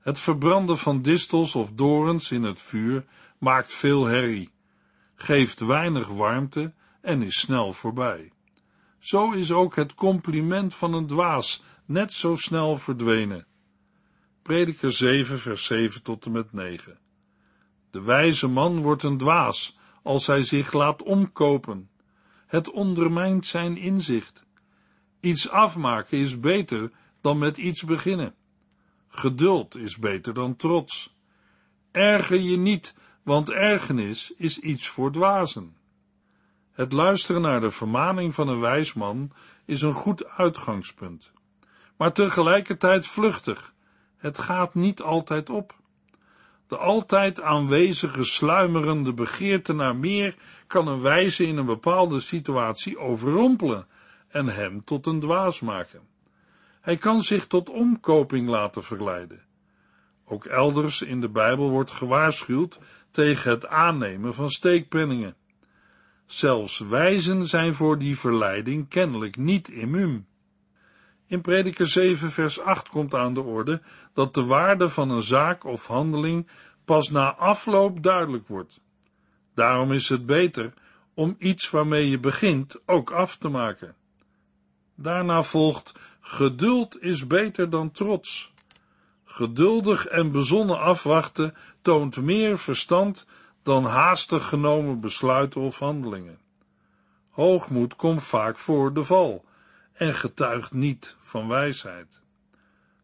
Het 0.00 0.18
verbranden 0.18 0.78
van 0.78 1.02
distels 1.02 1.54
of 1.54 1.72
dorens 1.72 2.30
in 2.30 2.42
het 2.42 2.60
vuur 2.60 3.04
maakt 3.38 3.72
veel 3.72 4.04
herrie, 4.04 4.50
geeft 5.14 5.60
weinig 5.60 6.06
warmte 6.06 6.72
en 7.00 7.22
is 7.22 7.38
snel 7.38 7.72
voorbij. 7.72 8.32
Zo 8.98 9.32
is 9.32 9.52
ook 9.52 9.76
het 9.76 9.94
compliment 9.94 10.74
van 10.74 10.94
een 10.94 11.06
dwaas 11.06 11.62
net 11.84 12.12
zo 12.12 12.36
snel 12.36 12.76
verdwenen. 12.76 13.46
Prediker 14.42 14.92
7, 14.92 15.38
vers 15.38 15.64
7 15.64 16.02
tot 16.02 16.26
en 16.26 16.32
met 16.32 16.52
9. 16.52 16.99
De 17.90 18.02
wijze 18.02 18.48
man 18.48 18.82
wordt 18.82 19.02
een 19.02 19.16
dwaas 19.16 19.78
als 20.02 20.26
hij 20.26 20.42
zich 20.42 20.72
laat 20.72 21.02
omkopen. 21.02 21.90
Het 22.46 22.70
ondermijnt 22.70 23.46
zijn 23.46 23.76
inzicht. 23.76 24.46
Iets 25.20 25.50
afmaken 25.50 26.18
is 26.18 26.40
beter 26.40 26.90
dan 27.20 27.38
met 27.38 27.56
iets 27.56 27.84
beginnen. 27.84 28.34
Geduld 29.08 29.76
is 29.76 29.98
beter 29.98 30.34
dan 30.34 30.56
trots. 30.56 31.16
Erger 31.90 32.40
je 32.40 32.56
niet, 32.56 32.94
want 33.22 33.50
ergernis 33.50 34.32
is 34.36 34.58
iets 34.58 34.88
voor 34.88 35.12
dwazen. 35.12 35.76
Het 36.72 36.92
luisteren 36.92 37.42
naar 37.42 37.60
de 37.60 37.70
vermaning 37.70 38.34
van 38.34 38.48
een 38.48 38.60
wijs 38.60 38.92
man 38.92 39.32
is 39.64 39.82
een 39.82 39.92
goed 39.92 40.26
uitgangspunt, 40.26 41.32
maar 41.96 42.12
tegelijkertijd 42.12 43.06
vluchtig. 43.06 43.74
Het 44.16 44.38
gaat 44.38 44.74
niet 44.74 45.02
altijd 45.02 45.50
op. 45.50 45.79
De 46.70 46.76
altijd 46.76 47.40
aanwezige 47.40 48.24
sluimerende 48.24 49.12
begeerte 49.12 49.72
naar 49.72 49.96
meer 49.96 50.34
kan 50.66 50.88
een 50.88 51.00
wijze 51.00 51.46
in 51.46 51.56
een 51.56 51.66
bepaalde 51.66 52.20
situatie 52.20 52.98
overrompelen 52.98 53.86
en 54.28 54.46
hem 54.46 54.84
tot 54.84 55.06
een 55.06 55.20
dwaas 55.20 55.60
maken. 55.60 56.00
Hij 56.80 56.96
kan 56.96 57.22
zich 57.22 57.46
tot 57.46 57.70
omkoping 57.70 58.48
laten 58.48 58.82
verleiden. 58.82 59.42
Ook 60.24 60.44
elders 60.44 61.02
in 61.02 61.20
de 61.20 61.28
Bijbel 61.28 61.70
wordt 61.70 61.90
gewaarschuwd 61.90 62.78
tegen 63.10 63.50
het 63.50 63.66
aannemen 63.66 64.34
van 64.34 64.50
steekpenningen. 64.50 65.36
Zelfs 66.26 66.78
wijzen 66.78 67.46
zijn 67.46 67.74
voor 67.74 67.98
die 67.98 68.18
verleiding 68.18 68.88
kennelijk 68.88 69.36
niet 69.36 69.68
immuun. 69.68 70.26
In 71.30 71.40
Prediker 71.40 71.86
7 71.86 72.30
vers 72.30 72.60
8 72.60 72.88
komt 72.88 73.14
aan 73.14 73.34
de 73.34 73.40
orde 73.40 73.80
dat 74.14 74.34
de 74.34 74.44
waarde 74.44 74.88
van 74.88 75.10
een 75.10 75.22
zaak 75.22 75.64
of 75.64 75.86
handeling 75.86 76.46
pas 76.84 77.10
na 77.10 77.34
afloop 77.34 78.02
duidelijk 78.02 78.48
wordt. 78.48 78.80
Daarom 79.54 79.92
is 79.92 80.08
het 80.08 80.26
beter 80.26 80.72
om 81.14 81.36
iets 81.38 81.70
waarmee 81.70 82.10
je 82.10 82.18
begint 82.18 82.80
ook 82.86 83.10
af 83.10 83.36
te 83.36 83.48
maken. 83.48 83.94
Daarna 84.94 85.42
volgt 85.42 85.92
geduld 86.20 87.02
is 87.02 87.26
beter 87.26 87.70
dan 87.70 87.90
trots. 87.90 88.52
Geduldig 89.24 90.06
en 90.06 90.30
bezonnen 90.30 90.80
afwachten 90.80 91.54
toont 91.82 92.16
meer 92.16 92.58
verstand 92.58 93.26
dan 93.62 93.84
haastig 93.84 94.48
genomen 94.48 95.00
besluiten 95.00 95.60
of 95.60 95.78
handelingen. 95.78 96.38
Hoogmoed 97.28 97.96
komt 97.96 98.22
vaak 98.22 98.58
voor 98.58 98.92
de 98.92 99.04
val 99.04 99.44
en 99.92 100.14
getuigt 100.14 100.72
niet 100.72 101.16
van 101.18 101.48
wijsheid. 101.48 102.20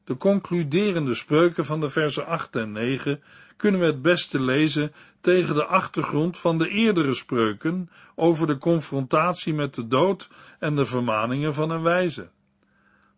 De 0.05 0.17
concluderende 0.17 1.15
spreuken 1.15 1.65
van 1.65 1.81
de 1.81 1.89
versen 1.89 2.27
8 2.27 2.57
en 2.57 2.73
9 2.73 3.23
kunnen 3.57 3.81
we 3.81 3.87
het 3.87 4.03
beste 4.03 4.41
lezen 4.41 4.93
tegen 5.21 5.55
de 5.55 5.65
achtergrond 5.65 6.37
van 6.37 6.59
de 6.59 6.69
eerdere 6.69 7.15
spreuken 7.15 7.91
over 8.15 8.47
de 8.47 8.59
confrontatie 8.59 9.55
met 9.55 9.75
de 9.75 9.87
dood 9.87 10.29
en 10.59 10.77
de 10.77 10.87
vermaningen 10.87 11.55
van 11.55 11.71
een 11.71 11.83
wijze. 11.83 12.29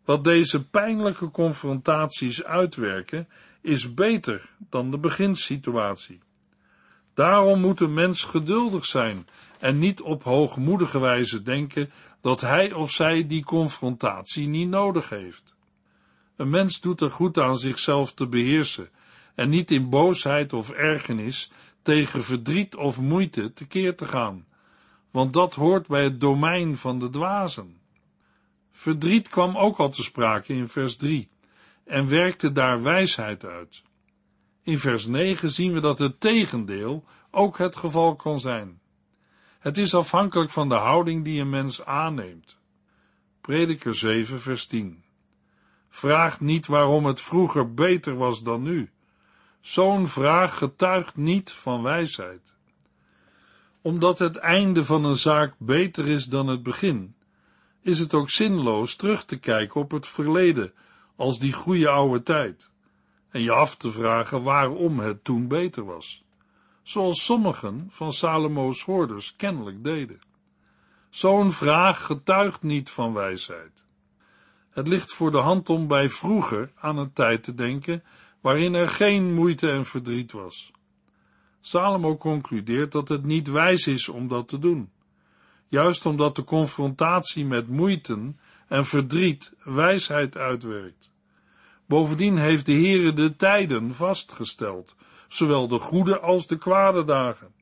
Wat 0.05 0.25
deze 0.25 0.69
pijnlijke 0.69 1.31
confrontaties 1.31 2.45
uitwerken, 2.45 3.29
is 3.61 3.95
beter 3.95 4.49
dan 4.71 4.91
de 4.91 4.99
beginsituatie. 4.99 6.21
Daarom 7.15 7.61
moet 7.61 7.81
een 7.81 7.95
mens 7.95 8.25
geduldig 8.25 8.85
zijn 8.85 9.27
en 9.59 9.79
niet 9.79 10.01
op 10.01 10.23
hoogmoedige 10.23 11.01
wijze 11.01 11.43
denken 11.43 11.91
dat 12.21 12.41
hij 12.41 12.73
of 12.73 12.91
zij 12.91 13.27
die 13.27 13.45
confrontatie 13.45 14.49
niet 14.49 14.69
nodig 14.69 15.09
heeft. 15.09 15.57
Een 16.37 16.51
mens 16.51 16.81
doet 16.81 17.01
er 17.01 17.11
goed 17.11 17.39
aan 17.39 17.59
zichzelf 17.59 18.13
te 18.13 18.27
beheersen 18.27 18.91
en 19.35 19.49
niet 19.49 19.71
in 19.71 19.91
boosheid 19.91 20.53
of 20.53 20.71
ergernis 20.71 21.51
tegen 21.83 22.25
verdriet 22.25 22.77
of 22.77 23.01
moeite 23.01 23.53
tekeer 23.53 23.97
te 23.97 24.07
gaan, 24.07 24.47
want 25.11 25.33
dat 25.33 25.55
hoort 25.55 25.87
bij 25.87 26.03
het 26.03 26.21
domein 26.21 26.77
van 26.77 26.99
de 26.99 27.11
dwazen. 27.11 27.81
Verdriet 28.71 29.29
kwam 29.29 29.57
ook 29.57 29.79
al 29.79 29.91
te 29.91 30.03
sprake 30.03 30.53
in 30.53 30.69
vers 30.69 30.97
3 30.97 31.29
en 31.85 32.09
werkte 32.09 32.53
daar 32.53 32.83
wijsheid 32.83 33.45
uit. 33.45 33.83
In 34.63 34.79
vers 34.79 35.07
9 35.07 35.51
zien 35.51 35.73
we 35.73 35.81
dat 35.81 35.99
het 35.99 36.21
tegendeel 36.21 37.05
ook 37.31 37.59
het 37.59 37.77
geval 37.77 38.17
kan 38.17 38.41
zijn. 38.41 38.81
Het 39.69 39.79
is 39.79 39.95
afhankelijk 39.95 40.51
van 40.51 40.69
de 40.69 40.75
houding 40.75 41.25
die 41.25 41.41
een 41.41 41.51
mens 41.51 41.85
aanneemt. 41.85 42.59
Prediker 43.41 43.95
7 43.95 44.41
vers 44.41 44.67
10 44.67 45.05
Vraag 45.89 46.41
niet 46.41 46.67
waarom 46.67 47.07
het 47.07 47.21
vroeger 47.21 47.75
beter 47.75 48.17
was 48.17 48.43
dan 48.43 48.63
nu. 48.63 48.91
Zo'n 49.61 50.07
vraag 50.07 50.59
getuigt 50.59 51.17
niet 51.17 51.53
van 51.53 51.83
wijsheid. 51.83 52.55
Omdat 53.83 54.19
het 54.19 54.37
einde 54.37 54.85
van 54.85 55.05
een 55.05 55.17
zaak 55.17 55.55
beter 55.59 56.09
is 56.09 56.25
dan 56.25 56.47
het 56.47 56.63
begin, 56.63 57.15
is 57.83 57.99
het 57.99 58.15
ook 58.15 58.31
zinloos 58.31 58.97
terug 58.97 59.25
te 59.25 59.39
kijken 59.39 59.81
op 59.81 59.91
het 59.91 60.07
verleden 60.07 60.73
als 61.17 61.39
die 61.39 61.53
goede 61.53 61.89
oude 61.89 62.23
tijd 62.23 62.71
en 63.31 63.43
je 63.43 63.53
af 63.53 63.77
te 63.77 63.91
vragen 63.91 64.43
waarom 64.43 64.99
het 64.99 65.25
toen 65.25 65.49
beter 65.49 65.85
was, 65.85 66.25
zoals 66.89 67.25
sommigen 67.25 67.87
van 67.91 68.13
Salomo's 68.13 68.83
hoorders 68.83 69.37
kennelijk 69.37 69.85
deden. 69.85 70.21
Zo'n 71.11 71.53
vraag 71.53 72.05
getuigt 72.05 72.63
niet 72.63 72.91
van 72.91 73.13
wijsheid. 73.13 73.85
Het 74.71 74.89
ligt 74.89 75.13
voor 75.13 75.31
de 75.31 75.39
hand 75.39 75.69
om 75.69 75.87
bij 75.87 76.09
vroeger 76.09 76.73
aan 76.75 76.99
een 76.99 77.13
tijd 77.13 77.43
te 77.43 77.55
denken 77.55 78.05
waarin 78.41 78.75
er 78.75 78.89
geen 78.89 79.35
moeite 79.35 79.71
en 79.71 79.85
verdriet 79.85 80.33
was. 80.33 80.73
Salomo 81.61 82.17
concludeert 82.17 82.93
dat 82.93 83.09
het 83.09 83.25
niet 83.25 83.49
wijs 83.49 83.87
is 83.87 84.09
om 84.09 84.29
dat 84.29 84.49
te 84.49 84.59
doen, 84.59 84.91
juist 85.67 86.07
omdat 86.07 86.37
de 86.37 86.45
confrontatie 86.45 87.45
met 87.45 87.69
moeiten 87.69 88.39
en 88.69 88.85
verdriet 88.85 89.53
wijsheid 89.63 90.37
uitwerkt. 90.37 91.11
Bovendien 91.87 92.37
heeft 92.37 92.67
de 92.67 92.73
Heere 92.73 93.13
de 93.13 93.37
tijden 93.37 93.95
vastgesteld, 93.95 94.97
zowel 95.29 95.69
de 95.69 95.79
goede 95.79 96.19
als 96.19 96.47
de 96.47 96.59
kwade 96.59 97.05
dagen. 97.05 97.55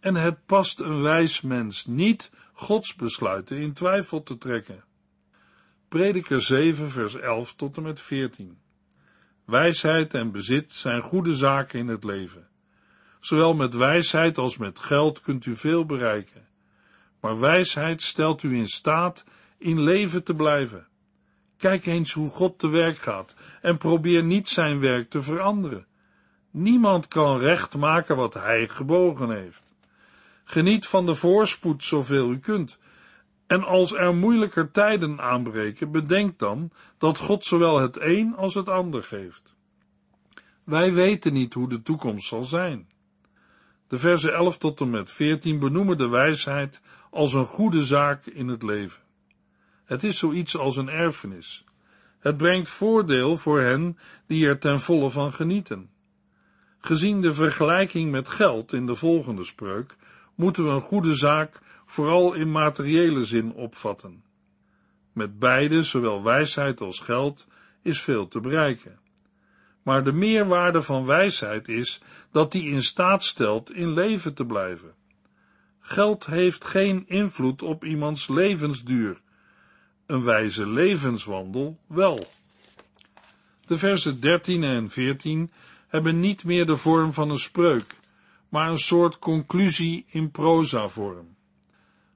En 0.00 0.14
het 0.14 0.46
past 0.46 0.80
een 0.80 1.02
wijs 1.02 1.40
mens 1.40 1.86
niet 1.86 2.30
Gods 2.52 2.94
besluiten 2.94 3.56
in 3.56 3.72
twijfel 3.72 4.22
te 4.22 4.38
trekken. 4.38 4.84
Prediker 5.88 6.42
7 6.42 6.90
vers 6.90 7.14
11 7.14 7.54
tot 7.54 7.76
en 7.76 7.82
met 7.82 8.00
14 8.00 8.58
Wijsheid 9.44 10.14
en 10.14 10.32
bezit 10.32 10.72
zijn 10.72 11.00
goede 11.00 11.36
zaken 11.36 11.78
in 11.78 11.88
het 11.88 12.04
leven. 12.04 12.48
Zowel 13.20 13.54
met 13.54 13.74
wijsheid 13.74 14.38
als 14.38 14.56
met 14.56 14.80
geld 14.80 15.20
kunt 15.20 15.46
u 15.46 15.56
veel 15.56 15.86
bereiken. 15.86 16.46
Maar 17.20 17.40
wijsheid 17.40 18.02
stelt 18.02 18.42
u 18.42 18.56
in 18.56 18.68
staat 18.68 19.24
in 19.58 19.80
leven 19.80 20.24
te 20.24 20.34
blijven. 20.34 20.86
Kijk 21.56 21.86
eens 21.86 22.12
hoe 22.12 22.30
God 22.30 22.58
te 22.58 22.68
werk 22.68 22.98
gaat 22.98 23.34
en 23.62 23.76
probeer 23.76 24.24
niet 24.24 24.48
zijn 24.48 24.80
werk 24.80 25.10
te 25.10 25.22
veranderen. 25.22 25.86
Niemand 26.58 27.08
kan 27.08 27.38
recht 27.38 27.76
maken 27.76 28.16
wat 28.16 28.34
hij 28.34 28.68
gebogen 28.68 29.30
heeft. 29.30 29.62
Geniet 30.44 30.86
van 30.86 31.06
de 31.06 31.14
voorspoed 31.14 31.84
zoveel 31.84 32.30
u 32.30 32.38
kunt. 32.38 32.78
En 33.46 33.64
als 33.64 33.92
er 33.92 34.14
moeilijker 34.14 34.70
tijden 34.70 35.20
aanbreken, 35.20 35.90
bedenk 35.90 36.38
dan 36.38 36.70
dat 36.98 37.18
God 37.18 37.44
zowel 37.44 37.78
het 37.78 38.00
een 38.00 38.34
als 38.36 38.54
het 38.54 38.68
ander 38.68 39.02
geeft. 39.02 39.54
Wij 40.64 40.92
weten 40.92 41.32
niet 41.32 41.54
hoe 41.54 41.68
de 41.68 41.82
toekomst 41.82 42.28
zal 42.28 42.44
zijn. 42.44 42.88
De 43.88 43.98
versen 43.98 44.34
11 44.34 44.58
tot 44.58 44.80
en 44.80 44.90
met 44.90 45.10
14 45.10 45.58
benoemen 45.58 45.98
de 45.98 46.08
wijsheid 46.08 46.80
als 47.10 47.32
een 47.32 47.46
goede 47.46 47.84
zaak 47.84 48.26
in 48.26 48.48
het 48.48 48.62
leven. 48.62 49.02
Het 49.84 50.04
is 50.04 50.18
zoiets 50.18 50.56
als 50.56 50.76
een 50.76 50.88
erfenis. 50.88 51.64
Het 52.18 52.36
brengt 52.36 52.68
voordeel 52.68 53.36
voor 53.36 53.60
hen 53.60 53.98
die 54.26 54.46
er 54.46 54.58
ten 54.58 54.80
volle 54.80 55.10
van 55.10 55.32
genieten. 55.32 55.94
Gezien 56.78 57.20
de 57.20 57.32
vergelijking 57.32 58.10
met 58.10 58.28
geld 58.28 58.72
in 58.72 58.86
de 58.86 58.94
volgende 58.94 59.44
spreuk, 59.44 59.96
moeten 60.34 60.64
we 60.64 60.70
een 60.70 60.80
goede 60.80 61.14
zaak 61.14 61.60
vooral 61.86 62.34
in 62.34 62.50
materiële 62.50 63.24
zin 63.24 63.52
opvatten. 63.52 64.24
Met 65.12 65.38
beide, 65.38 65.82
zowel 65.82 66.22
wijsheid 66.22 66.80
als 66.80 67.00
geld, 67.00 67.46
is 67.82 68.02
veel 68.02 68.28
te 68.28 68.40
bereiken. 68.40 68.98
Maar 69.82 70.04
de 70.04 70.12
meerwaarde 70.12 70.82
van 70.82 71.04
wijsheid 71.04 71.68
is 71.68 72.00
dat 72.30 72.52
die 72.52 72.70
in 72.70 72.82
staat 72.82 73.24
stelt 73.24 73.72
in 73.72 73.92
leven 73.92 74.34
te 74.34 74.44
blijven. 74.44 74.94
Geld 75.80 76.26
heeft 76.26 76.64
geen 76.64 77.04
invloed 77.06 77.62
op 77.62 77.84
iemands 77.84 78.28
levensduur, 78.28 79.20
een 80.06 80.24
wijze 80.24 80.66
levenswandel 80.66 81.78
wel. 81.86 82.26
De 83.66 83.78
versen 83.78 84.20
13 84.20 84.64
en 84.64 84.90
14 84.90 85.50
hebben 85.86 86.20
niet 86.20 86.44
meer 86.44 86.66
de 86.66 86.76
vorm 86.76 87.12
van 87.12 87.30
een 87.30 87.38
spreuk, 87.38 87.94
maar 88.48 88.70
een 88.70 88.78
soort 88.78 89.18
conclusie 89.18 90.04
in 90.08 90.30
proza-vorm. 90.30 91.36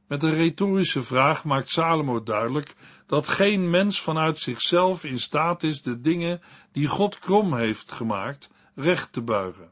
Met 0.07 0.23
een 0.23 0.35
retorische 0.35 1.03
vraag 1.03 1.45
maakt 1.45 1.71
Salomo 1.71 2.23
duidelijk 2.23 2.75
dat 3.07 3.29
geen 3.29 3.71
mens 3.71 4.00
vanuit 4.00 4.39
zichzelf 4.39 5.05
in 5.05 5.19
staat 5.19 5.62
is 5.62 5.83
de 5.83 6.00
dingen 6.00 6.41
die 6.73 6.87
God 6.87 7.19
krom 7.19 7.55
heeft 7.55 7.93
gemaakt 7.93 8.50
recht 8.75 9.12
te 9.12 9.23
buigen. 9.23 9.71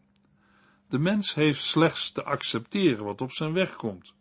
De 0.88 0.99
mens 0.99 1.35
heeft 1.35 1.62
slechts 1.62 2.12
te 2.12 2.25
accepteren 2.25 3.05
wat 3.05 3.21
op 3.21 3.33
zijn 3.33 3.52
weg 3.52 3.76
komt. 3.76 4.13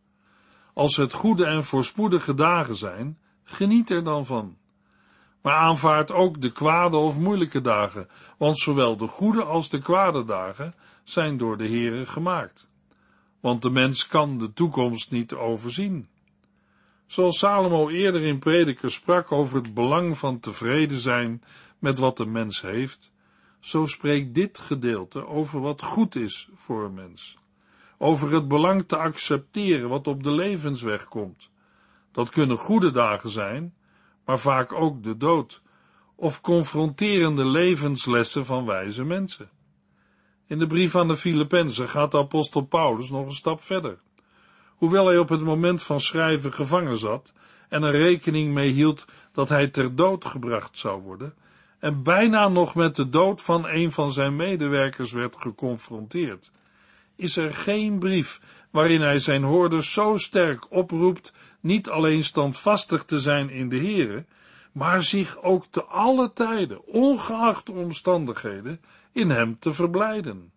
Als 0.73 0.95
het 0.95 1.13
goede 1.13 1.45
en 1.45 1.63
voorspoedige 1.63 2.33
dagen 2.33 2.75
zijn, 2.75 3.19
geniet 3.43 3.89
er 3.89 4.03
dan 4.03 4.25
van. 4.25 4.57
Maar 5.47 5.55
aanvaard 5.55 6.11
ook 6.11 6.41
de 6.41 6.51
kwade 6.51 6.97
of 6.97 7.19
moeilijke 7.19 7.61
dagen, 7.61 8.07
want 8.37 8.57
zowel 8.57 8.97
de 8.97 9.07
goede 9.07 9.43
als 9.43 9.69
de 9.69 9.79
kwade 9.79 10.25
dagen 10.25 10.75
zijn 11.03 11.37
door 11.37 11.57
de 11.57 11.67
Heere 11.67 12.05
gemaakt. 12.05 12.69
Want 13.39 13.61
de 13.61 13.69
mens 13.69 14.07
kan 14.07 14.37
de 14.37 14.53
toekomst 14.53 15.11
niet 15.11 15.33
overzien. 15.33 16.07
Zoals 17.05 17.37
Salomo 17.37 17.89
eerder 17.89 18.21
in 18.21 18.39
prediker 18.39 18.91
sprak 18.91 19.31
over 19.31 19.55
het 19.55 19.73
belang 19.73 20.17
van 20.17 20.39
tevreden 20.39 20.97
zijn 20.97 21.43
met 21.79 21.97
wat 21.97 22.17
de 22.17 22.25
mens 22.25 22.61
heeft, 22.61 23.11
zo 23.59 23.85
spreekt 23.85 24.33
dit 24.33 24.57
gedeelte 24.57 25.27
over 25.27 25.61
wat 25.61 25.83
goed 25.83 26.15
is 26.15 26.49
voor 26.55 26.85
een 26.85 26.93
mens. 26.93 27.37
Over 27.97 28.31
het 28.31 28.47
belang 28.47 28.87
te 28.87 28.97
accepteren 28.97 29.89
wat 29.89 30.07
op 30.07 30.23
de 30.23 30.31
levensweg 30.31 31.07
komt. 31.07 31.49
Dat 32.11 32.29
kunnen 32.29 32.57
goede 32.57 32.91
dagen 32.91 33.29
zijn, 33.29 33.73
maar 34.27 34.39
vaak 34.39 34.73
ook 34.73 35.03
de 35.03 35.17
dood, 35.17 35.61
of 36.15 36.41
confronterende 36.41 37.45
levenslessen 37.45 38.45
van 38.45 38.65
wijze 38.65 39.03
mensen. 39.03 39.49
In 40.47 40.59
de 40.59 40.67
brief 40.67 40.95
aan 40.95 41.07
de 41.07 41.15
Filippenzen 41.15 41.89
gaat 41.89 42.11
de 42.11 42.17
apostel 42.17 42.61
Paulus 42.61 43.09
nog 43.09 43.25
een 43.25 43.31
stap 43.31 43.61
verder. 43.61 43.99
Hoewel 44.75 45.07
hij 45.07 45.17
op 45.17 45.29
het 45.29 45.41
moment 45.41 45.83
van 45.83 45.99
schrijven 45.99 46.53
gevangen 46.53 46.97
zat 46.97 47.33
en 47.69 47.83
er 47.83 47.91
rekening 47.91 48.53
mee 48.53 48.71
hield 48.71 49.05
dat 49.31 49.49
hij 49.49 49.67
ter 49.67 49.95
dood 49.95 50.25
gebracht 50.25 50.77
zou 50.77 51.01
worden, 51.01 51.33
en 51.79 52.03
bijna 52.03 52.47
nog 52.47 52.75
met 52.75 52.95
de 52.95 53.09
dood 53.09 53.41
van 53.41 53.67
een 53.67 53.91
van 53.91 54.11
zijn 54.11 54.35
medewerkers 54.35 55.11
werd 55.11 55.35
geconfronteerd, 55.37 56.51
is 57.15 57.37
er 57.37 57.53
geen 57.53 57.99
brief 57.99 58.41
waarin 58.71 59.01
hij 59.01 59.19
zijn 59.19 59.43
hoorders 59.43 59.93
zo 59.93 60.17
sterk 60.17 60.71
oproept 60.71 61.33
niet 61.67 61.89
alleen 61.89 62.23
standvastig 62.23 63.03
te 63.05 63.19
zijn 63.19 63.49
in 63.49 63.69
de 63.69 63.77
Here, 63.77 64.25
maar 64.71 65.03
zich 65.03 65.41
ook 65.41 65.65
te 65.69 65.83
alle 65.83 66.33
tijden, 66.33 66.85
ongeacht 66.85 67.65
de 67.65 67.71
omstandigheden, 67.71 68.81
in 69.11 69.29
hem 69.29 69.59
te 69.59 69.73
verblijden. 69.73 70.51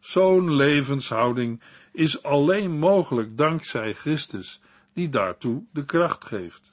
Zo'n 0.00 0.54
levenshouding 0.54 1.60
is 1.92 2.22
alleen 2.22 2.78
mogelijk 2.78 3.36
dankzij 3.36 3.92
Christus, 3.92 4.60
die 4.92 5.08
daartoe 5.08 5.64
de 5.72 5.84
kracht 5.84 6.24
geeft. 6.24 6.72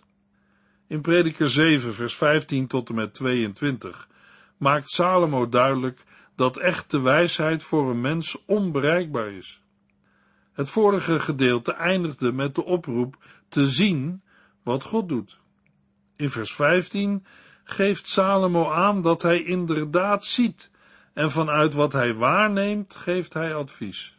In 0.88 1.02
Prediker 1.02 1.50
7, 1.50 1.94
vers 1.94 2.16
15 2.16 2.68
tot 2.68 2.90
en 2.90 2.96
met 2.96 3.14
22 3.14 4.08
maakt 4.58 4.90
Salomo 4.90 5.50
duidelijk 5.50 6.04
dat 6.36 6.58
echte 6.58 7.02
wijsheid 7.02 7.64
voor 7.64 7.90
een 7.90 8.02
mens 8.02 8.46
onbereikbaar 8.46 9.32
is. 9.32 9.62
Het 10.54 10.70
vorige 10.70 11.20
gedeelte 11.20 11.74
eindigde 11.74 12.32
met 12.32 12.56
de 12.56 12.66
oproep 12.66 13.18
te 13.50 13.68
zien 13.68 14.22
wat 14.64 14.84
God 14.84 15.10
doet. 15.10 15.40
In 16.16 16.30
vers 16.30 16.54
15 16.54 17.26
geeft 17.64 18.08
Salomo 18.08 18.70
aan 18.70 19.02
dat 19.02 19.22
hij 19.22 19.44
inderdaad 19.44 20.26
ziet 20.26 20.72
en 21.14 21.32
vanuit 21.32 21.74
wat 21.74 21.94
hij 21.94 22.14
waarneemt 22.14 22.96
geeft 22.96 23.34
hij 23.34 23.56
advies. 23.56 24.18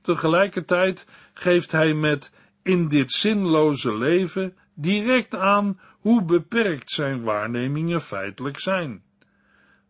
Tegelijkertijd 0.00 1.06
geeft 1.32 1.72
hij 1.72 1.94
met 1.94 2.32
in 2.62 2.88
dit 2.88 3.12
zinloze 3.12 3.96
leven 3.96 4.56
direct 4.74 5.34
aan 5.34 5.80
hoe 6.00 6.22
beperkt 6.22 6.90
zijn 6.90 7.22
waarnemingen 7.22 8.00
feitelijk 8.00 8.60
zijn. 8.60 9.02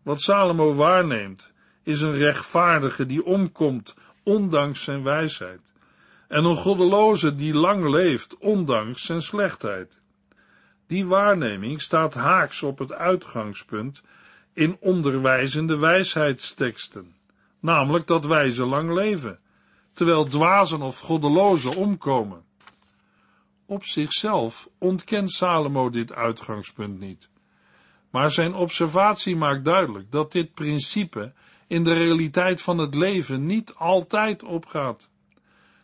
Wat 0.03 0.21
Salomo 0.21 0.75
waarneemt, 0.75 1.53
is 1.83 2.01
een 2.01 2.13
rechtvaardige 2.13 3.07
die 3.07 3.25
omkomt 3.25 3.95
ondanks 4.23 4.83
zijn 4.83 5.03
wijsheid, 5.03 5.70
en 6.31 6.45
een 6.45 6.57
goddeloze 6.57 7.35
die 7.35 7.55
lang 7.55 7.89
leeft 7.89 8.39
ondanks 8.39 9.05
zijn 9.05 9.23
slechtheid. 9.23 10.03
Die 10.87 11.07
waarneming 11.07 11.83
staat 11.83 12.15
haaks 12.15 12.63
op 12.63 12.79
het 12.79 12.93
uitgangspunt 12.93 14.03
in 14.53 14.77
onderwijzende 14.81 15.79
wijsheidsteksten, 15.79 17.15
namelijk 17.61 18.07
dat 18.07 18.27
wijzen 18.27 18.67
lang 18.67 18.93
leven, 18.93 19.39
terwijl 19.93 20.25
dwazen 20.25 20.83
of 20.83 20.99
goddelozen 20.99 21.77
omkomen. 21.77 22.45
Op 23.67 23.85
zichzelf 23.85 24.69
ontkent 24.79 25.33
Salomo 25.33 25.91
dit 25.91 26.13
uitgangspunt 26.13 27.01
niet. 27.01 27.29
Maar 28.11 28.31
zijn 28.31 28.55
observatie 28.55 29.37
maakt 29.37 29.65
duidelijk 29.65 30.11
dat 30.11 30.33
dit 30.33 30.55
principe 30.55 31.33
in 31.67 31.85
de 31.85 31.93
realiteit 31.93 32.63
van 32.63 32.79
het 32.79 32.95
leven 32.95 33.47
niet 33.47 33.75
altijd 33.75 34.43
opgaat. 34.43 35.10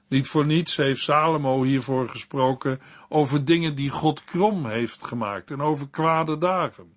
Niet 0.09 0.29
voor 0.29 0.47
niets 0.47 0.77
heeft 0.77 1.03
Salomo 1.03 1.63
hiervoor 1.63 2.09
gesproken 2.09 2.81
over 3.09 3.45
dingen 3.45 3.75
die 3.75 3.91
God 3.91 4.25
krom 4.25 4.67
heeft 4.67 5.07
gemaakt 5.07 5.51
en 5.51 5.61
over 5.61 5.89
kwade 5.89 6.39
dagen. 6.39 6.93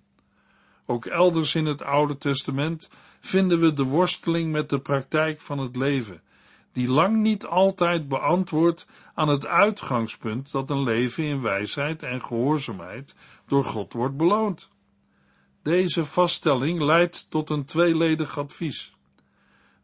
Ook 0.86 1.06
elders 1.06 1.54
in 1.54 1.66
het 1.66 1.82
Oude 1.82 2.18
Testament 2.18 2.90
vinden 3.20 3.60
we 3.60 3.72
de 3.72 3.84
worsteling 3.84 4.52
met 4.52 4.68
de 4.68 4.80
praktijk 4.80 5.40
van 5.40 5.58
het 5.58 5.76
leven, 5.76 6.22
die 6.72 6.88
lang 6.88 7.16
niet 7.16 7.46
altijd 7.46 8.08
beantwoordt 8.08 8.86
aan 9.14 9.28
het 9.28 9.46
uitgangspunt 9.46 10.52
dat 10.52 10.70
een 10.70 10.82
leven 10.82 11.24
in 11.24 11.40
wijsheid 11.40 12.02
en 12.02 12.22
gehoorzaamheid 12.22 13.14
door 13.46 13.64
God 13.64 13.92
wordt 13.92 14.16
beloond. 14.16 14.70
Deze 15.62 16.04
vaststelling 16.04 16.80
leidt 16.80 17.30
tot 17.30 17.50
een 17.50 17.64
tweeledig 17.64 18.38
advies. 18.38 18.94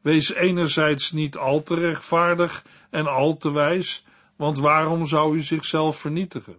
Wees 0.07 0.35
enerzijds 0.35 1.13
niet 1.13 1.37
al 1.37 1.63
te 1.63 1.75
rechtvaardig 1.75 2.65
en 2.91 3.07
al 3.07 3.37
te 3.37 3.51
wijs, 3.53 4.05
want 4.37 4.59
waarom 4.59 5.07
zou 5.07 5.37
u 5.37 5.41
zichzelf 5.41 5.99
vernietigen? 5.99 6.57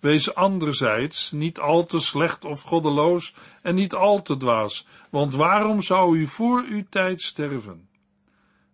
Wees 0.00 0.34
anderzijds 0.34 1.30
niet 1.32 1.58
al 1.58 1.86
te 1.86 1.98
slecht 1.98 2.44
of 2.44 2.62
goddeloos 2.62 3.34
en 3.62 3.74
niet 3.74 3.94
al 3.94 4.22
te 4.22 4.36
dwaas, 4.36 4.86
want 5.10 5.34
waarom 5.34 5.82
zou 5.82 6.18
u 6.18 6.26
voor 6.26 6.64
uw 6.68 6.84
tijd 6.88 7.20
sterven? 7.20 7.88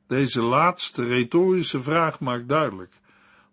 Deze 0.07 0.43
laatste 0.43 1.05
retorische 1.05 1.81
vraag 1.81 2.21
maakt 2.21 2.49
duidelijk 2.49 3.01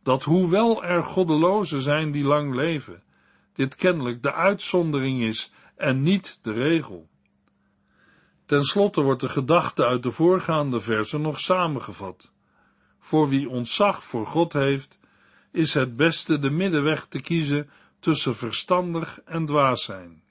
dat 0.04 0.24
hoewel 0.24 0.84
er 0.84 1.04
goddelozen 1.04 1.82
zijn 1.82 2.12
die 2.12 2.24
lang 2.24 2.56
leven, 2.56 3.04
dit 3.54 3.76
kennelijk 3.76 4.24
de 4.24 4.34
uitzondering 4.34 5.22
is 5.22 5.52
en 5.76 6.02
niet 6.02 6.39
de 6.42 6.52
regel. 6.52 7.09
Ten 8.50 8.64
slotte 8.64 9.02
wordt 9.02 9.22
de 9.22 9.30
gedachte 9.30 9.86
uit 9.86 10.04
de 10.04 10.12
voorgaande 10.12 10.82
versen 10.82 11.22
nog 11.22 11.40
samengevat. 11.40 12.32
Voor 13.00 13.30
wie 13.30 13.50
ontzag 13.50 14.06
voor 14.06 14.28
God 14.28 14.54
heeft, 14.54 15.00
is 15.52 15.74
het 15.74 15.96
beste 15.96 16.40
de 16.40 16.50
middenweg 16.50 17.06
te 17.06 17.22
kiezen 17.22 17.70
tussen 18.00 18.36
verstandig 18.36 19.22
en 19.26 19.46
dwaas 19.46 19.84
zijn. 19.84 20.22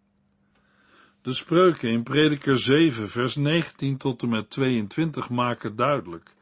De 1.22 1.32
spreuken 1.32 1.88
in 1.88 2.02
Prediker 2.02 2.58
7, 2.58 3.08
vers 3.08 3.36
19 3.36 3.96
tot 3.96 4.22
en 4.22 4.28
met 4.28 4.50
22 4.50 5.28
maken 5.28 5.76
duidelijk 5.76 6.34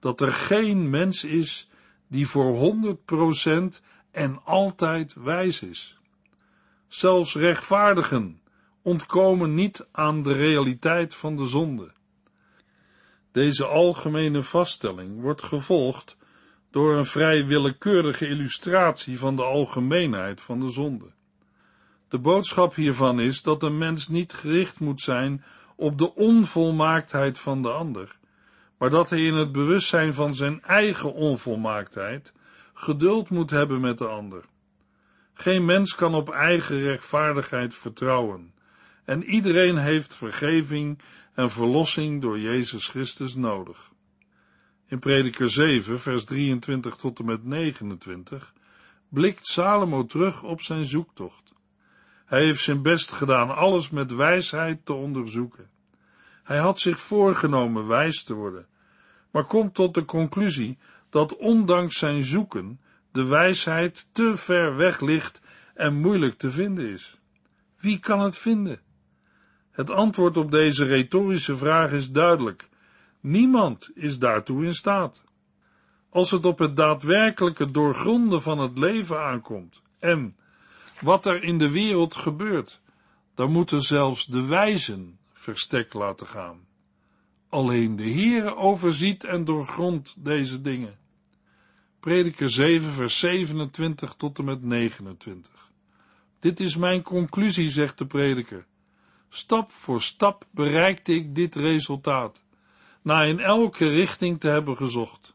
dat 0.00 0.20
er 0.20 0.32
geen 0.32 0.90
mens 0.90 1.24
is 1.24 1.68
die 2.06 2.28
voor 2.28 2.74
100% 3.80 3.82
en 4.10 4.44
altijd 4.44 5.14
wijs 5.14 5.62
is. 5.62 5.98
Zelfs 6.86 7.34
rechtvaardigen 7.34 8.40
ontkomen 8.82 9.54
niet 9.54 9.86
aan 9.92 10.22
de 10.22 10.32
realiteit 10.32 11.14
van 11.14 11.36
de 11.36 11.44
zonde. 11.44 11.92
Deze 13.32 13.64
algemene 13.64 14.42
vaststelling 14.42 15.20
wordt 15.20 15.42
gevolgd 15.42 16.16
door 16.70 16.96
een 16.96 17.04
vrij 17.04 17.46
willekeurige 17.46 18.28
illustratie 18.28 19.18
van 19.18 19.36
de 19.36 19.42
algemeenheid 19.42 20.40
van 20.40 20.60
de 20.60 20.70
zonde. 20.70 21.12
De 22.08 22.18
boodschap 22.18 22.74
hiervan 22.74 23.20
is 23.20 23.42
dat 23.42 23.62
een 23.62 23.78
mens 23.78 24.08
niet 24.08 24.32
gericht 24.32 24.80
moet 24.80 25.00
zijn 25.00 25.44
op 25.76 25.98
de 25.98 26.14
onvolmaaktheid 26.14 27.38
van 27.38 27.62
de 27.62 27.70
ander, 27.70 28.16
maar 28.78 28.90
dat 28.90 29.10
hij 29.10 29.24
in 29.24 29.34
het 29.34 29.52
bewustzijn 29.52 30.14
van 30.14 30.34
zijn 30.34 30.62
eigen 30.62 31.14
onvolmaaktheid 31.14 32.32
geduld 32.74 33.30
moet 33.30 33.50
hebben 33.50 33.80
met 33.80 33.98
de 33.98 34.06
ander. 34.06 34.44
Geen 35.34 35.64
mens 35.64 35.94
kan 35.94 36.14
op 36.14 36.30
eigen 36.30 36.80
rechtvaardigheid 36.80 37.74
vertrouwen, 37.74 38.52
en 39.08 39.24
iedereen 39.24 39.76
heeft 39.76 40.14
vergeving 40.14 40.98
en 41.34 41.50
verlossing 41.50 42.22
door 42.22 42.38
Jezus 42.38 42.88
Christus 42.88 43.34
nodig. 43.34 43.90
In 44.86 44.98
Prediker 44.98 45.50
7, 45.50 46.00
vers 46.00 46.24
23 46.24 46.96
tot 46.96 47.18
en 47.18 47.24
met 47.24 47.44
29 47.44 48.52
blikt 49.08 49.46
Salomo 49.46 50.04
terug 50.04 50.42
op 50.42 50.62
zijn 50.62 50.84
zoektocht. 50.84 51.52
Hij 52.24 52.44
heeft 52.44 52.62
zijn 52.62 52.82
best 52.82 53.12
gedaan 53.12 53.56
alles 53.56 53.90
met 53.90 54.14
wijsheid 54.14 54.86
te 54.86 54.92
onderzoeken. 54.92 55.70
Hij 56.42 56.58
had 56.58 56.78
zich 56.78 57.00
voorgenomen 57.00 57.86
wijs 57.86 58.22
te 58.22 58.34
worden, 58.34 58.66
maar 59.30 59.44
komt 59.44 59.74
tot 59.74 59.94
de 59.94 60.04
conclusie 60.04 60.78
dat 61.10 61.36
ondanks 61.36 61.98
zijn 61.98 62.24
zoeken 62.24 62.80
de 63.12 63.24
wijsheid 63.24 64.08
te 64.14 64.36
ver 64.36 64.76
weg 64.76 65.00
ligt 65.00 65.40
en 65.74 66.00
moeilijk 66.00 66.38
te 66.38 66.50
vinden 66.50 66.88
is. 66.88 67.18
Wie 67.76 67.98
kan 67.98 68.20
het 68.20 68.38
vinden? 68.38 68.86
Het 69.78 69.90
antwoord 69.90 70.36
op 70.36 70.50
deze 70.50 70.84
retorische 70.84 71.56
vraag 71.56 71.90
is 71.90 72.10
duidelijk. 72.10 72.68
Niemand 73.20 73.90
is 73.94 74.18
daartoe 74.18 74.64
in 74.64 74.74
staat. 74.74 75.22
Als 76.10 76.30
het 76.30 76.44
op 76.44 76.58
het 76.58 76.76
daadwerkelijke 76.76 77.70
doorgronden 77.70 78.42
van 78.42 78.58
het 78.58 78.78
leven 78.78 79.20
aankomt 79.20 79.82
en 79.98 80.36
wat 81.00 81.26
er 81.26 81.42
in 81.42 81.58
de 81.58 81.70
wereld 81.70 82.14
gebeurt, 82.14 82.80
dan 83.34 83.52
moeten 83.52 83.80
zelfs 83.80 84.26
de 84.26 84.42
wijzen 84.42 85.18
verstek 85.32 85.92
laten 85.92 86.26
gaan. 86.26 86.66
Alleen 87.48 87.96
de 87.96 88.10
Heere 88.10 88.56
overziet 88.56 89.24
en 89.24 89.44
doorgrondt 89.44 90.14
deze 90.24 90.60
dingen. 90.60 90.98
Prediker 92.00 92.50
7 92.50 92.90
vers 92.90 93.18
27 93.18 94.14
tot 94.14 94.38
en 94.38 94.44
met 94.44 94.62
29. 94.62 95.70
Dit 96.38 96.60
is 96.60 96.76
mijn 96.76 97.02
conclusie, 97.02 97.68
zegt 97.70 97.98
de 97.98 98.06
prediker. 98.06 98.66
Stap 99.28 99.72
voor 99.72 100.02
stap 100.02 100.44
bereikte 100.50 101.12
ik 101.12 101.34
dit 101.34 101.54
resultaat, 101.54 102.42
na 103.02 103.22
in 103.22 103.40
elke 103.40 103.88
richting 103.88 104.40
te 104.40 104.48
hebben 104.48 104.76
gezocht. 104.76 105.34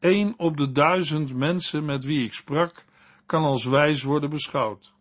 Eén 0.00 0.34
op 0.36 0.56
de 0.56 0.72
duizend 0.72 1.34
mensen 1.34 1.84
met 1.84 2.04
wie 2.04 2.24
ik 2.24 2.32
sprak, 2.32 2.84
kan 3.26 3.42
als 3.42 3.64
wijs 3.64 4.02
worden 4.02 4.30
beschouwd. 4.30 4.92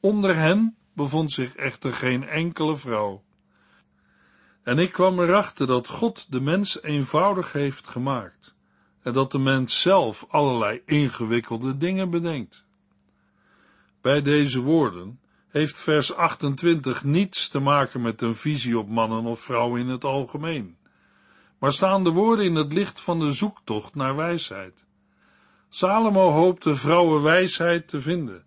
Onder 0.00 0.36
hen 0.36 0.76
bevond 0.92 1.32
zich 1.32 1.54
echter 1.54 1.92
geen 1.92 2.24
enkele 2.24 2.76
vrouw. 2.76 3.22
En 4.62 4.78
ik 4.78 4.92
kwam 4.92 5.20
erachter 5.20 5.66
dat 5.66 5.88
God 5.88 6.32
de 6.32 6.40
mens 6.40 6.82
eenvoudig 6.82 7.52
heeft 7.52 7.88
gemaakt 7.88 8.54
en 9.02 9.12
dat 9.12 9.32
de 9.32 9.38
mens 9.38 9.80
zelf 9.80 10.26
allerlei 10.28 10.82
ingewikkelde 10.86 11.76
dingen 11.76 12.10
bedenkt. 12.10 12.64
Bij 14.00 14.22
deze 14.22 14.60
woorden 14.60 15.20
heeft 15.52 15.76
vers 15.76 16.14
28 16.14 17.04
niets 17.04 17.48
te 17.48 17.58
maken 17.58 18.00
met 18.00 18.22
een 18.22 18.34
visie 18.34 18.78
op 18.78 18.88
mannen 18.88 19.24
of 19.24 19.40
vrouwen 19.40 19.80
in 19.80 19.88
het 19.88 20.04
algemeen, 20.04 20.76
maar 21.58 21.72
staan 21.72 22.04
de 22.04 22.10
woorden 22.10 22.44
in 22.44 22.54
het 22.54 22.72
licht 22.72 23.00
van 23.00 23.18
de 23.18 23.30
zoektocht 23.30 23.94
naar 23.94 24.16
wijsheid. 24.16 24.84
Salomo 25.68 26.30
hoopte 26.30 26.74
vrouwenwijsheid 26.74 27.88
te 27.88 28.00
vinden, 28.00 28.44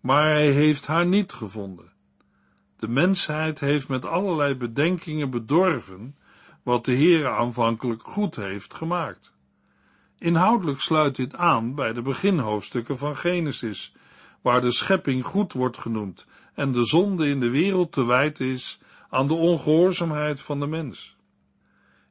maar 0.00 0.24
hij 0.24 0.50
heeft 0.50 0.86
haar 0.86 1.06
niet 1.06 1.32
gevonden. 1.32 1.92
De 2.76 2.88
mensheid 2.88 3.60
heeft 3.60 3.88
met 3.88 4.06
allerlei 4.06 4.54
bedenkingen 4.54 5.30
bedorven 5.30 6.16
wat 6.62 6.84
de 6.84 6.94
Heere 6.94 7.28
aanvankelijk 7.28 8.02
goed 8.02 8.36
heeft 8.36 8.74
gemaakt. 8.74 9.34
Inhoudelijk 10.18 10.80
sluit 10.80 11.16
dit 11.16 11.34
aan 11.34 11.74
bij 11.74 11.92
de 11.92 12.02
beginhoofdstukken 12.02 12.98
van 12.98 13.16
Genesis, 13.16 13.94
waar 14.42 14.60
de 14.60 14.72
schepping 14.72 15.24
goed 15.24 15.52
wordt 15.52 15.78
genoemd 15.78 16.26
en 16.58 16.72
de 16.72 16.84
zonde 16.84 17.28
in 17.28 17.40
de 17.40 17.50
wereld 17.50 17.92
te 17.92 18.04
wijten 18.04 18.46
is 18.46 18.80
aan 19.08 19.28
de 19.28 19.34
ongehoorzaamheid 19.34 20.40
van 20.40 20.60
de 20.60 20.66
mens. 20.66 21.16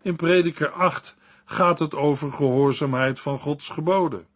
In 0.01 0.15
Prediker 0.15 0.69
8 0.69 1.15
gaat 1.45 1.79
het 1.79 1.95
over 1.95 2.31
gehoorzaamheid 2.31 3.19
van 3.19 3.39
Gods 3.39 3.69
geboden. 3.69 4.27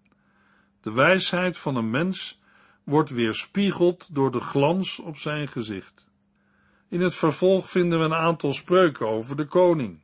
De 0.81 0.91
wijsheid 0.91 1.57
van 1.57 1.75
een 1.75 1.89
mens 1.89 2.41
wordt 2.83 3.09
weerspiegeld 3.09 4.15
door 4.15 4.31
de 4.31 4.39
glans 4.39 4.99
op 4.99 5.17
zijn 5.17 5.47
gezicht. 5.47 6.09
In 6.89 7.01
het 7.01 7.15
vervolg 7.15 7.69
vinden 7.69 7.99
we 7.99 8.05
een 8.05 8.13
aantal 8.13 8.53
spreuken 8.53 9.07
over 9.07 9.35
de 9.35 9.45
koning. 9.45 9.99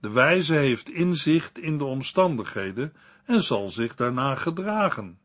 De 0.00 0.10
wijze 0.10 0.54
heeft 0.54 0.90
inzicht 0.90 1.58
in 1.58 1.78
de 1.78 1.84
omstandigheden 1.84 2.92
en 3.24 3.40
zal 3.40 3.68
zich 3.68 3.94
daarna 3.94 4.34
gedragen. 4.34 5.19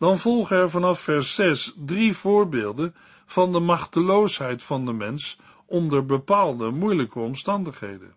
Dan 0.00 0.18
volgen 0.18 0.56
er 0.56 0.70
vanaf 0.70 1.00
vers 1.00 1.34
6 1.34 1.74
drie 1.76 2.16
voorbeelden 2.16 2.94
van 3.26 3.52
de 3.52 3.60
machteloosheid 3.60 4.62
van 4.62 4.84
de 4.84 4.92
mens 4.92 5.38
onder 5.66 6.06
bepaalde 6.06 6.70
moeilijke 6.70 7.18
omstandigheden. 7.18 8.14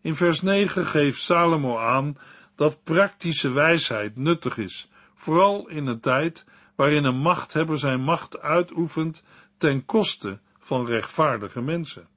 In 0.00 0.14
vers 0.14 0.42
9 0.42 0.86
geeft 0.86 1.20
Salomo 1.20 1.78
aan 1.78 2.18
dat 2.54 2.84
praktische 2.84 3.50
wijsheid 3.50 4.16
nuttig 4.16 4.58
is, 4.58 4.90
vooral 5.14 5.68
in 5.68 5.86
een 5.86 6.00
tijd 6.00 6.46
waarin 6.74 7.04
een 7.04 7.18
machthebber 7.18 7.78
zijn 7.78 8.00
macht 8.00 8.40
uitoefent 8.40 9.22
ten 9.56 9.84
koste 9.84 10.40
van 10.58 10.86
rechtvaardige 10.86 11.60
mensen. 11.60 12.08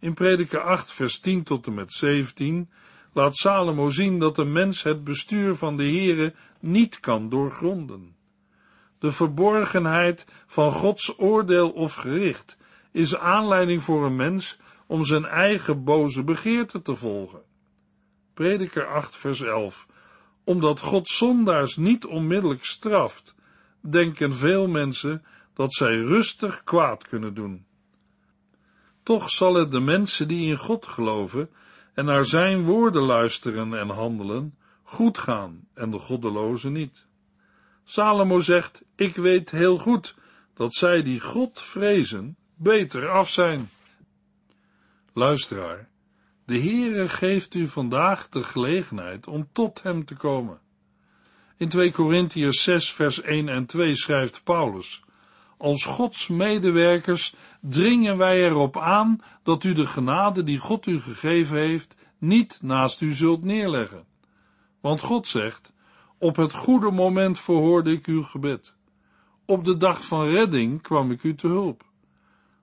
In 0.00 0.14
Prediker 0.14 0.60
8, 0.60 0.92
vers 0.92 1.20
10 1.20 1.42
tot 1.42 1.66
en 1.66 1.74
met 1.74 1.92
17 1.92 2.70
laat 3.18 3.36
Salomo 3.36 3.90
zien 3.90 4.18
dat 4.18 4.36
de 4.36 4.44
mens 4.44 4.82
het 4.82 5.04
bestuur 5.04 5.54
van 5.54 5.76
de 5.76 5.82
Heere 5.82 6.34
niet 6.60 7.00
kan 7.00 7.28
doorgronden. 7.28 8.16
De 8.98 9.12
verborgenheid 9.12 10.26
van 10.46 10.72
Gods 10.72 11.18
oordeel 11.18 11.70
of 11.70 11.94
gericht 11.94 12.58
is 12.92 13.16
aanleiding 13.16 13.82
voor 13.82 14.04
een 14.06 14.16
mens 14.16 14.58
om 14.86 15.04
zijn 15.04 15.24
eigen 15.24 15.84
boze 15.84 16.22
begeerte 16.22 16.82
te 16.82 16.94
volgen. 16.94 17.42
Prediker 18.34 18.86
8, 18.86 19.16
vers 19.16 19.40
11. 19.40 19.86
Omdat 20.44 20.80
God 20.80 21.08
zondaars 21.08 21.76
niet 21.76 22.06
onmiddellijk 22.06 22.64
straft, 22.64 23.34
denken 23.80 24.34
veel 24.34 24.66
mensen 24.66 25.24
dat 25.54 25.74
zij 25.74 25.96
rustig 25.96 26.64
kwaad 26.64 27.08
kunnen 27.08 27.34
doen. 27.34 27.66
Toch 29.02 29.30
zal 29.30 29.54
het 29.54 29.70
de 29.70 29.80
mensen 29.80 30.28
die 30.28 30.48
in 30.48 30.56
God 30.56 30.86
geloven 30.86 31.50
en 31.98 32.04
naar 32.04 32.24
zijn 32.24 32.64
woorden 32.64 33.02
luisteren 33.02 33.74
en 33.74 33.88
handelen, 33.88 34.58
goed 34.82 35.18
gaan 35.18 35.68
en 35.74 35.90
de 35.90 35.98
goddelozen 35.98 36.72
niet. 36.72 37.06
Salomo 37.84 38.40
zegt, 38.40 38.82
ik 38.96 39.16
weet 39.16 39.50
heel 39.50 39.78
goed 39.78 40.14
dat 40.54 40.74
zij 40.74 41.02
die 41.02 41.20
God 41.20 41.60
vrezen 41.60 42.36
beter 42.54 43.08
af 43.08 43.30
zijn. 43.30 43.70
Luisteraar, 45.12 45.88
de 46.44 46.58
Heere 46.58 47.08
geeft 47.08 47.54
u 47.54 47.66
vandaag 47.66 48.28
de 48.28 48.42
gelegenheid 48.42 49.26
om 49.26 49.48
tot 49.52 49.82
hem 49.82 50.04
te 50.04 50.16
komen. 50.16 50.60
In 51.56 51.68
2 51.68 51.92
Korintiërs 51.92 52.62
6 52.62 52.92
vers 52.92 53.20
1 53.20 53.48
en 53.48 53.66
2 53.66 53.96
schrijft 53.96 54.44
Paulus, 54.44 55.02
als 55.58 55.84
Gods 55.84 56.28
medewerkers 56.28 57.34
dringen 57.60 58.16
wij 58.16 58.46
erop 58.46 58.78
aan 58.78 59.20
dat 59.42 59.64
u 59.64 59.72
de 59.72 59.86
genade 59.86 60.42
die 60.42 60.58
God 60.58 60.86
u 60.86 61.00
gegeven 61.00 61.56
heeft 61.56 61.96
niet 62.18 62.58
naast 62.62 63.00
u 63.00 63.12
zult 63.12 63.44
neerleggen. 63.44 64.04
Want 64.80 65.00
God 65.00 65.26
zegt, 65.26 65.72
op 66.18 66.36
het 66.36 66.52
goede 66.52 66.90
moment 66.90 67.38
verhoorde 67.38 67.92
ik 67.92 68.06
uw 68.06 68.22
gebed. 68.22 68.74
Op 69.44 69.64
de 69.64 69.76
dag 69.76 70.06
van 70.06 70.26
redding 70.26 70.82
kwam 70.82 71.10
ik 71.10 71.22
u 71.22 71.34
te 71.34 71.46
hulp. 71.46 71.84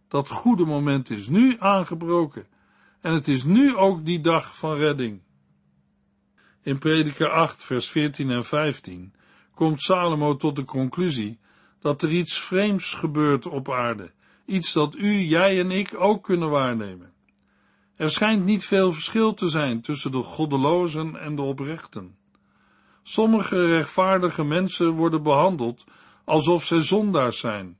Dat 0.07 0.29
goede 0.29 0.65
moment 0.65 1.09
is 1.09 1.27
nu 1.27 1.55
aangebroken 1.59 2.47
en 3.01 3.13
het 3.13 3.27
is 3.27 3.43
nu 3.43 3.75
ook 3.75 4.05
die 4.05 4.21
dag 4.21 4.57
van 4.57 4.75
redding. 4.75 5.21
In 6.61 6.77
Prediker 6.77 7.29
8, 7.29 7.63
vers 7.63 7.89
14 7.89 8.29
en 8.29 8.45
15 8.45 9.13
komt 9.53 9.81
Salomo 9.81 10.35
tot 10.35 10.55
de 10.55 10.63
conclusie 10.63 11.39
dat 11.85 12.01
er 12.01 12.11
iets 12.11 12.39
vreemds 12.39 12.93
gebeurt 12.93 13.47
op 13.47 13.71
aarde, 13.71 14.11
iets 14.45 14.73
dat 14.73 14.95
u, 14.95 15.19
jij 15.19 15.59
en 15.59 15.71
ik 15.71 15.93
ook 15.97 16.23
kunnen 16.23 16.49
waarnemen. 16.49 17.13
Er 17.95 18.09
schijnt 18.09 18.45
niet 18.45 18.65
veel 18.65 18.91
verschil 18.91 19.33
te 19.33 19.49
zijn 19.49 19.81
tussen 19.81 20.11
de 20.11 20.17
goddelozen 20.17 21.15
en 21.15 21.35
de 21.35 21.41
oprechten. 21.41 22.17
Sommige 23.03 23.67
rechtvaardige 23.67 24.43
mensen 24.43 24.89
worden 24.89 25.23
behandeld 25.23 25.85
alsof 26.23 26.65
zij 26.65 26.81
zondaars 26.81 27.39
zijn, 27.39 27.77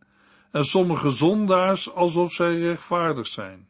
en 0.52 0.64
sommige 0.64 1.10
zondaars 1.10 1.94
alsof 1.94 2.34
zij 2.34 2.60
rechtvaardig 2.60 3.28
zijn. 3.28 3.68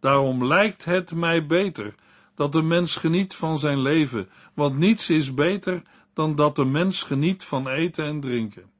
Daarom 0.00 0.46
lijkt 0.46 0.84
het 0.84 1.14
mij 1.14 1.46
beter 1.46 1.94
dat 2.34 2.52
de 2.52 2.62
mens 2.62 2.96
geniet 2.96 3.34
van 3.34 3.58
zijn 3.58 3.80
leven, 3.80 4.28
want 4.54 4.78
niets 4.78 5.10
is 5.10 5.34
beter 5.34 5.82
dan 6.12 6.34
dat 6.34 6.56
de 6.56 6.64
mens 6.64 7.02
geniet 7.02 7.44
van 7.44 7.68
eten 7.68 8.04
en 8.04 8.20
drinken. 8.20 8.74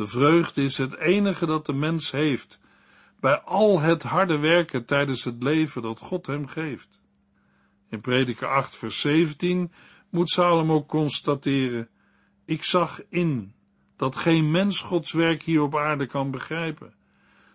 De 0.00 0.06
vreugde 0.06 0.62
is 0.62 0.78
het 0.78 0.96
enige 0.96 1.46
dat 1.46 1.66
de 1.66 1.72
mens 1.72 2.10
heeft, 2.10 2.60
bij 3.18 3.40
al 3.40 3.80
het 3.80 4.02
harde 4.02 4.38
werken 4.38 4.84
tijdens 4.84 5.24
het 5.24 5.42
leven 5.42 5.82
dat 5.82 5.98
God 5.98 6.26
hem 6.26 6.46
geeft. 6.46 7.00
In 7.88 8.00
Prediker 8.00 8.48
8 8.48 8.76
vers 8.76 9.00
17 9.00 9.72
moet 10.10 10.30
Salomo 10.30 10.84
constateren, 10.84 11.88
ik 12.44 12.64
zag 12.64 13.00
in 13.08 13.54
dat 13.96 14.16
geen 14.16 14.50
mens 14.50 14.80
Gods 14.80 15.12
werk 15.12 15.42
hier 15.42 15.62
op 15.62 15.76
aarde 15.76 16.06
kan 16.06 16.30
begrijpen. 16.30 16.94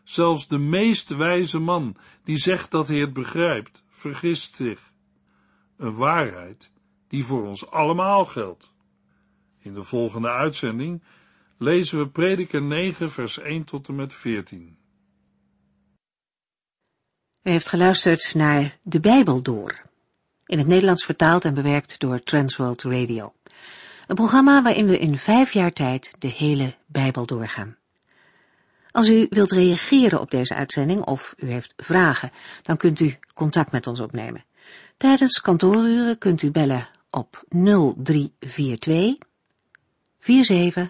Zelfs 0.04 0.48
de 0.48 0.60
meest 0.60 1.10
wijze 1.10 1.60
man, 1.60 1.98
die 2.24 2.38
zegt 2.38 2.72
dat 2.72 2.88
hij 2.88 3.00
het 3.00 3.14
begrijpt, 3.14 3.84
vergist 3.90 4.56
zich. 4.56 4.92
Een 5.78 5.96
waarheid 5.96 6.72
die 7.08 7.26
voor 7.26 7.48
ons 7.48 7.70
allemaal 7.70 8.26
geldt. 8.26 8.74
In 9.60 9.74
de 9.74 9.84
volgende 9.84 10.30
uitzending 10.30 11.02
lezen 11.58 12.00
we 12.00 12.08
Prediker 12.08 12.62
9, 12.62 13.12
vers 13.12 13.40
1 13.40 13.64
tot 13.64 13.88
en 13.88 13.96
met 13.96 14.14
14. 14.14 14.78
U 17.44 17.50
heeft 17.50 17.70
geluisterd 17.70 18.34
naar 18.34 18.78
De 18.82 19.00
Bijbel 19.00 19.42
Door, 19.42 19.82
in 20.46 20.58
het 20.58 20.68
Nederlands 20.68 21.06
vertaald 21.06 21.46
en 21.46 21.54
bewerkt 21.54 22.00
door 22.00 22.24
Transworld 22.24 22.84
Radio. 22.84 23.34
Een 24.08 24.16
programma 24.16 24.62
waarin 24.62 24.86
we 24.86 25.00
in 25.00 25.18
vijf 25.18 25.54
jaar 25.54 25.72
tijd 25.72 26.14
de 26.20 26.28
hele 26.28 26.76
Bijbel 26.86 27.26
doorgaan. 27.26 27.78
Als 28.92 29.10
u 29.10 29.28
wilt 29.30 29.52
reageren 29.52 30.22
op 30.22 30.32
deze 30.32 30.56
uitzending 30.56 31.02
of 31.02 31.36
u 31.38 31.52
heeft 31.52 31.74
vragen, 31.78 32.32
dan 32.62 32.78
kunt 32.78 33.00
u 33.00 33.18
contact 33.34 33.72
met 33.72 33.88
ons 33.88 34.00
opnemen. 34.00 34.46
Tijdens 34.98 35.42
kantooruren 35.42 36.18
kunt 36.18 36.42
u 36.42 36.52
bellen 36.52 36.90
op 37.10 37.44
0342 37.50 39.16
47 40.20 40.90